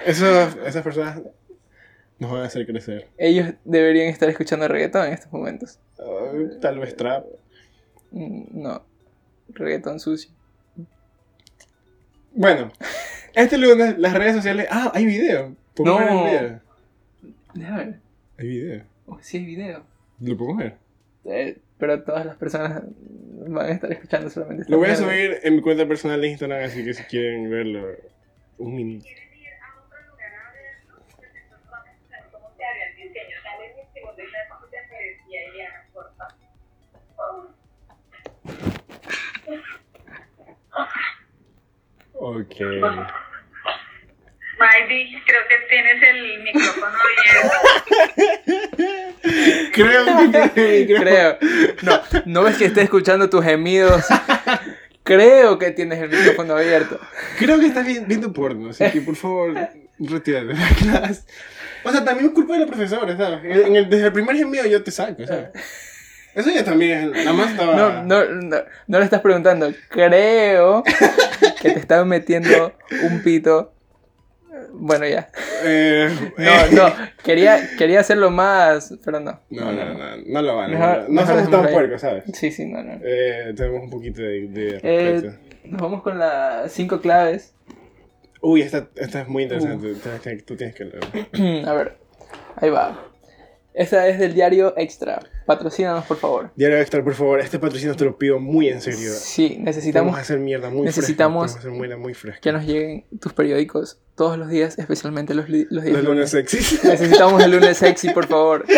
[0.05, 0.25] Eso,
[0.65, 1.21] esas personas
[2.19, 3.07] nos van a hacer crecer.
[3.17, 5.79] Ellos deberían estar escuchando reggaetón en estos momentos.
[5.97, 7.25] Uh, tal vez trap.
[8.11, 8.85] Mm, no.
[9.49, 10.31] Reggaetón sucio.
[12.31, 12.71] Bueno,
[13.33, 14.67] este lunes las redes sociales.
[14.69, 15.55] Ah, hay video.
[15.79, 15.97] No.
[15.97, 16.61] ver el video?
[17.53, 17.99] Déjame ver.
[18.37, 18.83] Hay video.
[19.07, 19.94] Oh, sí, hay video.
[20.19, 20.77] ¿Lo podemos ver?
[21.25, 22.83] Eh, pero todas las personas
[23.47, 26.27] van a estar escuchando solamente esta Lo voy a subir en mi cuenta personal de
[26.29, 27.87] Instagram, así que si quieren verlo,
[28.57, 29.05] un minuto.
[42.17, 42.55] Ok.
[45.25, 48.65] Creo que tienes el micrófono abierto.
[49.73, 50.05] Creo
[50.53, 51.37] que Creo.
[51.83, 54.05] No, no ves que esté escuchando tus gemidos.
[55.03, 56.99] Creo que tienes el micrófono abierto.
[57.37, 59.53] Creo que estás vi- viendo porno, así que por favor,
[59.99, 61.23] retírate de la clase.
[61.83, 63.43] O sea, también es culpa de la profesora, ¿sabes?
[63.67, 65.49] En el- desde el primer envío yo te saco, ¿sabes?
[66.33, 67.23] Eso ya también es.
[67.25, 67.75] Nada más estaba.
[67.75, 68.57] No, no, no,
[68.87, 69.71] no le estás preguntando.
[69.89, 70.83] Creo
[71.61, 73.74] que te estaba metiendo un pito.
[74.77, 75.29] Bueno, ya.
[75.63, 76.93] Eh, No, eh, no.
[77.23, 79.39] Quería, quería hacerlo más, pero no.
[79.49, 80.77] No, no, no, no lo vale.
[80.77, 82.23] Mejor- no mejor somos tan puercos, ¿sabes?
[82.33, 82.99] Sí, sí, no, no.
[83.03, 85.37] Eh, tenemos un poquito de, de Eh, respeto.
[85.65, 87.53] nos vamos con las cinco claves.
[88.41, 89.93] Uy, esta, esta es muy interesante.
[90.23, 91.67] Que- Tú tienes que leerlo.
[91.69, 91.97] A ver,
[92.57, 92.99] ahí va.
[93.75, 95.19] Esta es del diario Extra.
[95.45, 96.49] Patrocínanos, por favor.
[96.55, 99.11] Diario Extra, por favor, este patrocinio te lo pido muy en serio.
[99.11, 101.67] Sí, Vamos necesitamos a hacer mierda muy necesitamos fresca.
[101.69, 102.39] Vamos a hacer muy fresca.
[102.41, 106.83] que nos lleguen tus periódicos todos los días, especialmente los, los días Los lunes sexys.
[106.85, 108.65] Necesitamos el lunes sexy, por favor.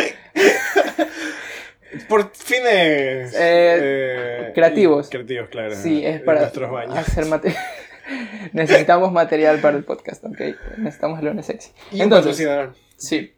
[2.10, 5.10] Por fines Eh, creativos.
[5.10, 5.74] Creativos, claro.
[5.76, 6.98] Sí, es para nuestros baños.
[6.98, 7.62] hacer material.
[8.54, 10.40] Necesitamos material para el podcast, ¿ok?
[10.78, 11.72] Necesitamos el lunes sexy.
[11.92, 12.76] Y Entonces, patrocinador.
[12.98, 13.34] sí.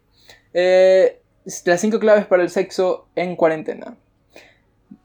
[0.52, 1.19] Eh,
[1.64, 3.96] las cinco claves para el sexo en cuarentena.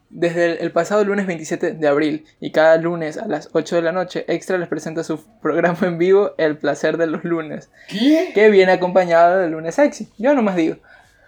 [0.08, 3.92] Desde el, pasado lunes 27 de abril y cada lunes a las 8 de la
[3.92, 8.30] noche, Extra les presenta su programa en vivo El placer de los lunes, ¿Qué?
[8.34, 10.08] que viene acompañado del lunes sexy.
[10.16, 10.76] Yo nomás digo.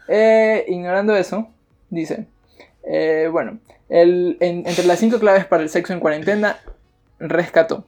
[0.06, 1.48] Eh, ignorando eso,
[1.90, 2.28] dice,
[2.84, 3.58] eh, bueno,
[3.90, 6.58] el- en- entre las cinco claves para el sexo en cuarentena,
[7.18, 7.84] rescató.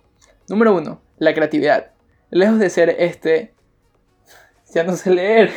[0.49, 1.93] Número uno, la creatividad.
[2.31, 3.55] Lejos de ser este...
[4.75, 5.51] Ya no sé leer.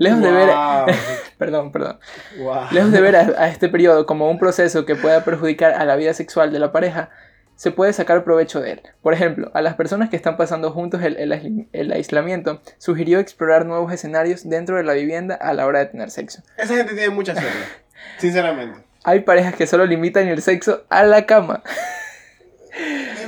[0.00, 0.48] Lejos de ver...
[1.38, 1.98] Perdón, perdón.
[2.38, 2.68] Wow.
[2.70, 5.94] Lejos de ver a, a este periodo como un proceso que pueda perjudicar a la
[5.96, 7.10] vida sexual de la pareja,
[7.54, 8.82] se puede sacar provecho de él.
[9.02, 13.92] Por ejemplo, a las personas que están pasando juntos el, el aislamiento, sugirió explorar nuevos
[13.92, 16.42] escenarios dentro de la vivienda a la hora de tener sexo.
[16.56, 17.58] Esa gente tiene mucha suerte.
[18.16, 18.80] Sinceramente.
[19.04, 21.62] Hay parejas que solo limitan el sexo a la cama.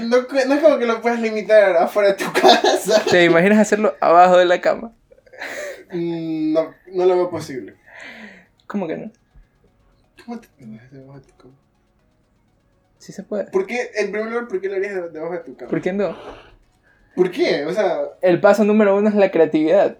[0.01, 3.03] No, no es como que lo puedas limitar afuera de tu casa.
[3.11, 4.93] ¿Te imaginas hacerlo abajo de la cama?
[5.93, 7.75] Mm, No, no lo veo posible.
[8.67, 9.11] ¿Cómo que no?
[10.25, 10.49] ¿Cómo te
[10.91, 11.55] debajo de tu cama?
[12.99, 13.45] Sí se puede.
[13.51, 15.71] ¿Por qué, en primer lugar, por qué lo harías de- debajo de tu cama?
[15.71, 16.17] ¿Por qué no?
[17.17, 17.65] ¿Por qué?
[17.67, 19.99] O sea, El paso número uno es la creatividad.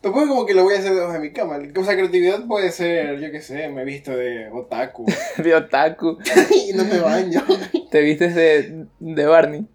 [0.00, 1.58] tampoco como que lo voy a hacer debajo de mi cama.
[1.78, 5.04] O sea, creatividad puede ser, yo qué sé, me he visto de otaku
[5.36, 6.18] De otaku.
[6.68, 7.42] y no me baño.
[7.90, 9.66] Te vistes de, de Barney.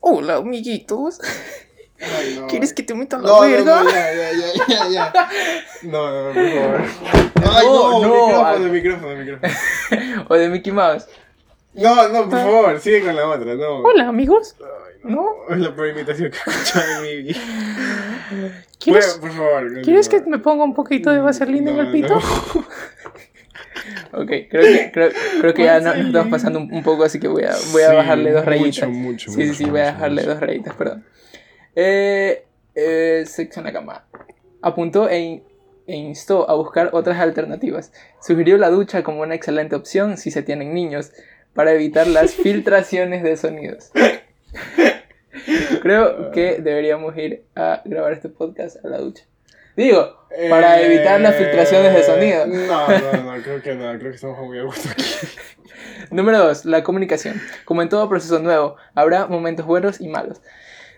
[0.00, 1.20] Hola, amiguitos.
[2.02, 2.46] Ay, no.
[2.48, 3.82] ¿Quieres que te meta la No, no, verga?
[3.84, 5.12] no, ya, ya, ya, ya, ya.
[5.82, 6.80] No, no, no, por favor.
[7.54, 9.52] Ay, No, no, no, micrófono, micrófono, micrófono.
[10.28, 11.06] O de Mickey Mouse.
[11.74, 13.78] No, no, por favor, sigue con la otra, no.
[13.78, 14.56] Hola, amigos.
[14.60, 15.26] Ay, ¿No?
[15.50, 17.40] Es la peor imitación que he escuchado en mi vida.
[18.78, 19.82] ¿Quieres, por favor.
[19.82, 22.14] ¿quieres que me ponga un poquito de vaselina en el pito?
[22.14, 22.66] no.
[24.12, 27.28] Ok, creo que, creo, creo que ya no- estamos pasando un, un poco, así que
[27.28, 28.88] voy a, voy a Sí, bajarle dos mucho, rayitas.
[28.90, 30.30] mucho, sí, sí, mucho, sí, voy a mucho, bajarle mucho.
[30.34, 31.04] dos rayitas, perdón.
[31.74, 32.44] Eh,
[32.74, 33.24] eh,
[33.72, 34.04] cama.
[34.60, 35.42] Apuntó e,
[35.86, 37.92] e instó a buscar otras alternativas.
[38.20, 41.12] Sugirió la ducha como una excelente opción si se tienen niños,
[41.54, 43.90] para evitar las filtraciones de sonidos.
[45.82, 49.24] Creo que deberíamos ir a grabar este podcast a la ducha.
[49.76, 52.46] Digo, para Eh, evitar las filtraciones de sonido.
[52.46, 55.04] No, no, no, creo que no, creo que estamos muy a gusto aquí.
[56.10, 56.66] Número 2.
[56.66, 57.40] La comunicación.
[57.64, 60.42] Como en todo proceso nuevo, habrá momentos buenos y malos,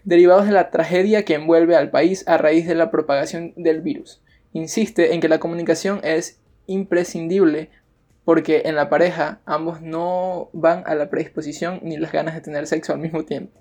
[0.04, 4.22] derivados de la tragedia que envuelve al país a raíz de la propagación del virus.
[4.52, 7.70] Insiste en que la comunicación es imprescindible
[8.24, 12.66] porque en la pareja ambos no van a la predisposición ni las ganas de tener
[12.66, 13.60] sexo al mismo tiempo.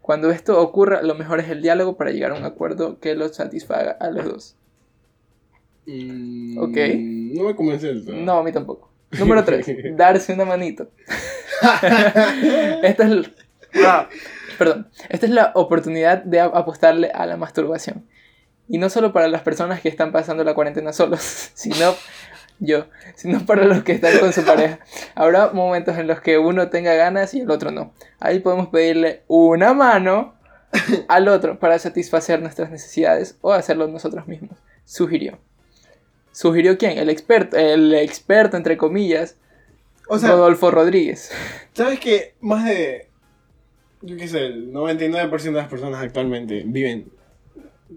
[0.00, 3.36] Cuando esto ocurra, lo mejor es el diálogo para llegar a un acuerdo que los
[3.36, 4.56] satisfaga a los dos.
[5.86, 6.76] Ok.
[6.96, 8.16] Mm, No me convence todo.
[8.16, 8.90] No, a mí tampoco.
[9.18, 9.66] Número 3.
[9.96, 10.90] darse una manito.
[12.82, 13.30] Esta es,
[13.72, 18.06] el- perdón, esta es la oportunidad de apostarle a la masturbación.
[18.68, 21.20] Y no solo para las personas que están pasando la cuarentena solos,
[21.54, 21.94] sino
[22.60, 24.78] yo, sino para los que están con su pareja.
[25.14, 27.92] Habrá momentos en los que uno tenga ganas y el otro no.
[28.20, 30.34] Ahí podemos pedirle una mano
[31.08, 34.58] al otro para satisfacer nuestras necesidades o hacerlo nosotros mismos.
[34.84, 35.38] Sugirió.
[36.32, 36.96] ¿Sugirió quién?
[36.98, 39.36] El experto, el experto entre comillas,
[40.08, 41.30] O sea, Rodolfo Rodríguez.
[41.74, 43.08] ¿sabes que más de.
[44.02, 47.10] Yo qué sé, el 99% de las personas actualmente viven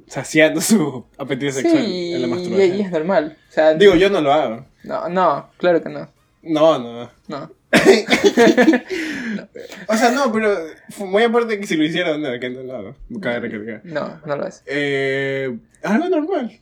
[0.08, 2.76] saciando su apetito sexual Sí, en la y, masturbación?
[2.76, 3.38] y es normal.
[3.50, 4.66] O sea, Digo, yo no lo hago.
[4.84, 6.10] no, no, claro que no.
[6.42, 7.10] No, no.
[7.28, 7.52] No.
[9.88, 10.56] O sea, no, pero
[11.00, 12.96] muy aparte que si lo hiciera, no, que no lo hago.
[13.22, 13.82] Cabe recargar.
[13.84, 14.64] No, no lo es.
[14.66, 16.60] Eh, algo normal,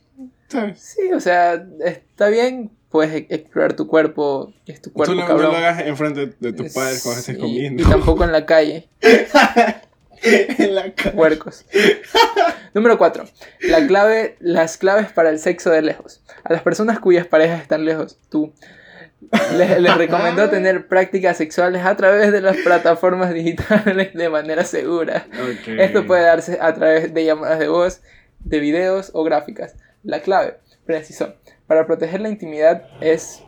[0.48, 0.80] ¿sabes?
[0.80, 5.22] Sí, o sea, está bien, puedes e- explorar tu cuerpo, es tu cuerpo, Tú no,
[5.22, 5.50] no cabrón.
[5.50, 7.82] lo hagas enfrente de, tus padres cuando estés comiendo.
[7.82, 8.88] Y tampoco en la calle,
[10.22, 11.12] en la cara.
[11.16, 11.64] puercos.
[12.74, 13.24] Número 4.
[13.62, 16.22] La clave, las claves para el sexo de lejos.
[16.44, 18.52] A las personas cuyas parejas están lejos, tú,
[19.56, 25.26] les, les recomendó tener prácticas sexuales a través de las plataformas digitales de manera segura.
[25.66, 28.00] Esto puede darse a través de llamadas de voz,
[28.40, 29.76] de videos o gráficas.
[30.02, 31.34] La clave, precisó,
[31.66, 33.42] para proteger la intimidad es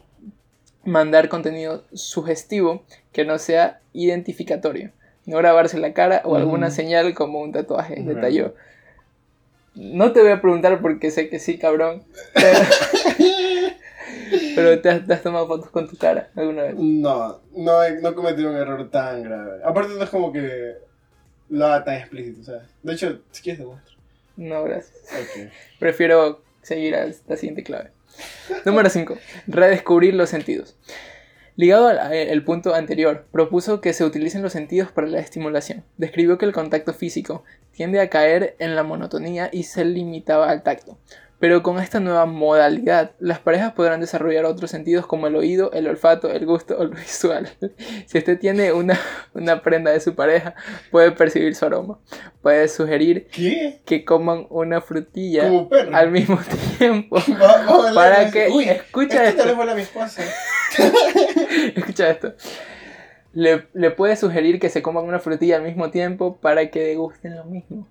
[0.85, 4.91] mandar contenido sugestivo que no sea identificatorio.
[5.27, 8.11] No grabarse la cara o alguna señal como un tatuaje, Ujú.
[8.15, 8.55] detalló.
[9.75, 12.05] No te voy a preguntar porque sé que sí, cabrón.
[12.35, 12.59] Pero,
[14.55, 16.75] pero te, has, te has tomado fotos con tu cara alguna vez.
[16.77, 19.61] No, no, he- no cometí un error tan grave.
[19.65, 20.75] Aparte, no es como que
[21.49, 22.62] lo haga tan explícito, ¿sabes?
[22.83, 23.95] De hecho, si quieres, te muestro.
[24.37, 24.95] No, gracias.
[25.12, 25.51] Ok.
[25.79, 27.91] Prefiero seguir a la siguiente clave.
[28.65, 29.19] Número 5.
[29.47, 30.77] Redescubrir los sentidos.
[31.57, 35.85] Ligado al el punto anterior, propuso que se utilicen los sentidos para la estimulación.
[35.99, 40.62] Describió que el contacto físico tiende a caer en la monotonía y se limitaba al
[40.65, 40.99] tacto.
[41.45, 45.86] Pero con esta nueva modalidad, las parejas podrán desarrollar otros sentidos como el oído, el
[45.86, 47.51] olfato, el gusto o lo visual.
[48.07, 48.99] Si usted tiene una,
[49.34, 50.55] una prenda de su pareja,
[50.90, 51.99] puede percibir su aroma.
[52.40, 53.82] Puede sugerir ¿Qué?
[53.84, 55.42] que coman una frutilla
[55.92, 56.38] al mismo
[56.78, 57.16] tiempo.
[57.42, 59.45] Va- va Para que- Uy, escucha esto.
[59.45, 59.61] esto.
[59.62, 60.22] a mi esposa.
[61.76, 62.32] Escucha esto.
[63.34, 67.36] Le, le puede sugerir que se coman una frutilla al mismo tiempo para que degusten
[67.36, 67.86] lo mismo.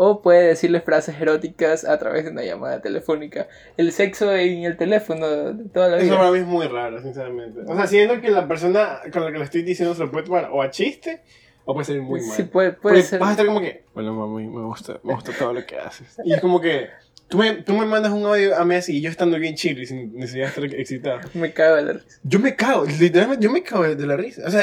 [0.00, 3.48] O puede decirle frases eróticas a través de una llamada telefónica.
[3.76, 6.16] El sexo en el teléfono de toda la Eso vida.
[6.18, 7.62] para mí es muy raro, sinceramente.
[7.66, 10.26] O sea, siento que la persona con la que lo estoy diciendo se lo puede
[10.26, 11.20] tomar o a chiste
[11.64, 12.30] o puede ser muy mal.
[12.36, 13.18] Sí, puede, puede Porque ser.
[13.18, 16.16] Vas a estar como que, bueno, mami, me gusta, me gusta todo lo que haces.
[16.24, 16.90] Y es como que,
[17.26, 19.80] tú me, tú me mandas un audio a mí así y yo estando bien chill
[19.82, 21.20] y sin necesidad de estar excitado.
[21.34, 22.20] Me cago de la risa.
[22.22, 24.42] Yo me cago, literalmente yo me cago de la risa.
[24.46, 24.62] O sea,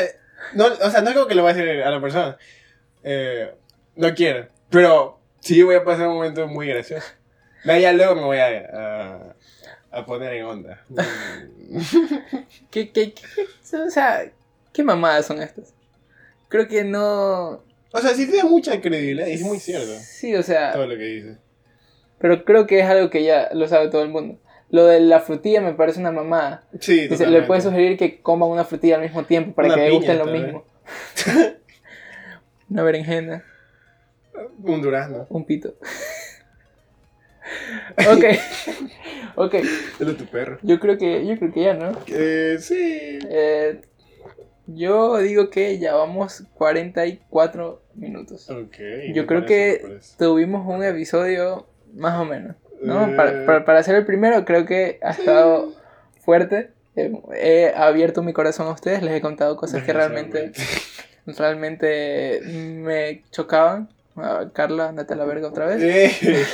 [0.53, 2.37] no, o sea, no es como que le voy a decir a la persona,
[3.03, 3.53] eh,
[3.97, 5.14] no quiero, pero
[5.45, 7.07] sí voy a pasar un momento muy gracioso.
[7.63, 8.47] Ya luego me voy a,
[9.91, 10.83] a, a poner en onda.
[12.69, 14.31] ¿Qué, qué, qué- o sea,
[14.73, 15.73] ¿qué mamadas son estas?
[16.49, 17.63] Creo que no.
[17.91, 20.73] O sea, sí tiene mucha credibilidad y es muy cierto Sí, o sea.
[20.73, 21.37] todo lo que dice.
[22.19, 24.37] Pero creo que es algo que ya lo sabe todo el mundo.
[24.69, 26.63] Lo de la frutilla me parece una mamada.
[26.79, 29.81] Sí, Dice, le puedes sugerir que coman una frutilla al mismo tiempo para Una que
[29.87, 30.65] piña, gusten lo mismo.
[32.69, 33.43] una berenjena,
[34.63, 35.25] Un durazno.
[35.29, 35.75] un pito.
[37.97, 38.25] ok.
[39.35, 39.53] ok.
[39.53, 40.57] Es de tu perro.
[40.61, 41.91] Yo creo que, yo creo que ya, ¿no?
[42.07, 43.19] Eh, sí.
[43.29, 43.81] Eh,
[44.67, 48.49] yo digo que ya vamos 44 minutos.
[48.49, 48.77] Ok.
[49.13, 52.55] Yo creo parece, que tuvimos un episodio más o menos.
[52.81, 53.07] ¿no?
[53.07, 53.15] Eh.
[53.15, 55.73] Para, para, para ser el primero, creo que ha estado
[56.21, 56.71] fuerte.
[56.95, 60.53] He abierto mi corazón a ustedes, les he contado cosas que realmente,
[61.25, 63.89] realmente me chocaban.
[64.17, 66.19] Ah, Carla, andate a la verga otra vez.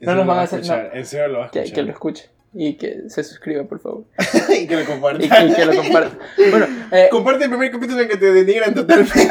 [0.00, 1.74] No nos van va a hacer- En serio lo va a Que, escuchar.
[1.74, 4.04] que lo escuche y que se suscriba, por favor.
[4.58, 5.22] y que lo comparta.
[5.24, 6.18] Y que, y que lo comparta.
[6.50, 9.28] Bueno, eh, Comparte el primer capítulo en que te denigran totalmente.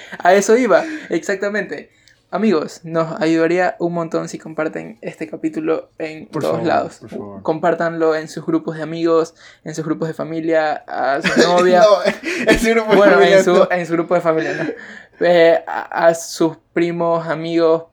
[0.18, 1.90] a eso iba, exactamente.
[2.30, 6.96] Amigos, nos ayudaría un montón si comparten este capítulo en Por todos favor, lados.
[6.98, 7.42] por favor.
[7.42, 11.80] Compártanlo en sus grupos de amigos, en sus grupos de familia, a su novia.
[11.82, 13.68] no, ese grupo de bueno, familia en su, no.
[13.70, 15.24] en su grupo de familia, ¿no?
[15.26, 17.84] Eh, a, a sus primos, amigos,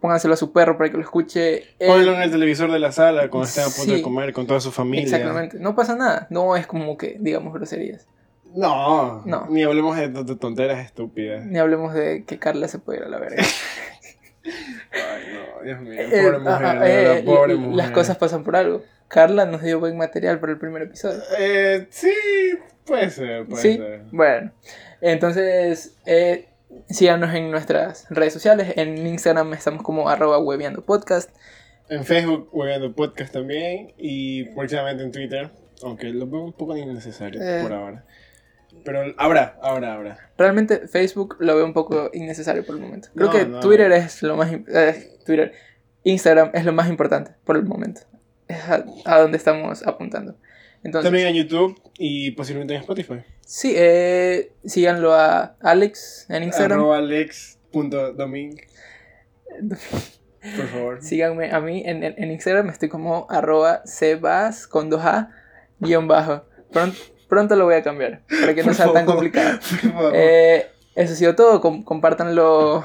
[0.00, 1.64] pónganselo a su perro para que lo escuche.
[1.86, 4.60] Ponlo en el televisor de la sala cuando estén a punto de comer con toda
[4.60, 5.04] su familia.
[5.04, 8.06] Exactamente, no pasa nada, no es como que digamos groserías.
[8.54, 9.46] No, No.
[9.50, 11.44] Ni hablemos de, de tonteras estúpidas.
[11.44, 13.42] Ni hablemos de que Carla se puede ir a la verga.
[14.44, 15.92] Ay, no, Dios mío.
[15.92, 16.78] Eh, Pobre mujer.
[16.84, 17.76] eh, pobre mujer.
[17.76, 18.82] Las cosas pasan por algo.
[19.08, 21.20] Carla nos dio buen material para el primer episodio.
[21.38, 22.12] Eh, sí,
[22.86, 24.02] puede ser, puede Sí, ser.
[24.12, 24.52] bueno.
[25.00, 26.48] Entonces, eh,
[26.88, 28.72] síganos en nuestras redes sociales.
[28.76, 30.38] En Instagram estamos como arroba
[30.84, 31.30] podcast.
[31.90, 33.92] en Facebook, Hueveando Podcast también.
[33.96, 35.50] Y próximamente en Twitter.
[35.82, 37.60] Aunque lo veo un poco innecesario Eh.
[37.62, 38.04] por ahora.
[38.84, 40.30] Pero ahora, ahora, ahora.
[40.36, 43.08] Realmente Facebook lo veo un poco innecesario por el momento.
[43.14, 43.60] Creo No, que no.
[43.60, 44.50] Twitter es lo más...
[44.52, 45.52] eh, Twitter.
[46.04, 48.02] Instagram es lo más importante por el momento.
[48.46, 50.36] Es a, a donde estamos apuntando.
[50.84, 53.24] Entonces, También en YouTube y posiblemente en Spotify.
[53.44, 56.78] sí, eh, síganlo a Alex en Instagram.
[56.78, 58.60] Arroba alex.doming.
[60.56, 60.98] Por favor.
[61.02, 65.30] Síganme a mí en, en- en Instagram, estoy como arroba sebas con 2a
[65.80, 66.44] guion bajo.
[66.70, 66.96] Pronto,
[67.28, 69.14] pronto lo voy a cambiar para que no Por sea tan favor.
[69.14, 69.58] complicado.
[69.82, 70.12] Por favor.
[70.14, 71.60] Eh, eso ha sido todo.
[71.60, 72.84] Com- compártanlo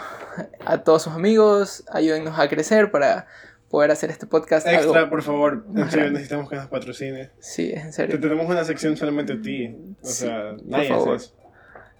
[0.65, 1.83] a todos sus amigos.
[1.91, 3.27] Ayúdennos a crecer para
[3.69, 4.67] poder hacer este podcast.
[4.67, 5.65] Extra, algo- por favor.
[5.75, 7.29] En serio, necesitamos que nos patrocines.
[7.39, 8.19] Sí, es en Te serio.
[8.19, 9.75] tenemos una sección solamente a ti.
[10.01, 11.15] O Sí, sea, por nadie favor.
[11.15, 11.35] hace eso.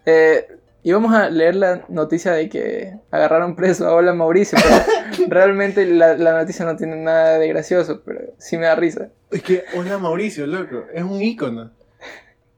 [0.05, 0.47] Eh,
[0.85, 4.57] y vamos a leer la noticia de que agarraron preso a Hola Mauricio.
[4.61, 9.07] Pero realmente la, la noticia no tiene nada de gracioso, pero sí me da risa.
[9.31, 10.83] Es que, hola Mauricio, loco.
[10.93, 11.71] Es un ícono.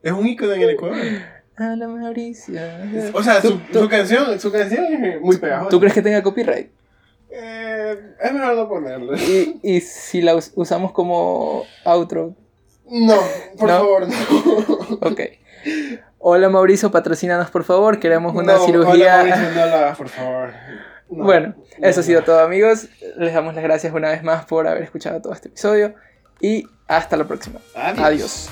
[0.06, 0.97] Es un ícono en el Ecuador.
[1.58, 2.62] Hola Mauricio.
[3.14, 5.70] O sea, ¿Tú- su, tú- su canción, su canción es muy pegajosa.
[5.70, 6.70] ¿Tú crees que tenga copyright?
[7.32, 9.18] Eh, es mejor no ponerlo.
[9.18, 12.36] Y, y si la us- usamos como outro,
[12.88, 13.16] No,
[13.58, 13.78] por ¿No?
[13.80, 14.97] favor, no.
[15.10, 15.22] ok.
[16.20, 19.22] Hola Mauricio, patrocínanos por favor, queremos una No, cirugía.
[19.22, 20.49] Hola Mauricio, no lo hagas, por favor.
[21.10, 21.24] No.
[21.24, 22.08] Bueno, eso ha No.
[22.08, 22.89] sido todo amigos.
[23.18, 25.95] Les damos las gracias una vez más por haber escuchado todo este episodio
[26.39, 27.60] y hasta la próxima.
[27.76, 27.99] Adiós.
[28.06, 28.49] Adiós.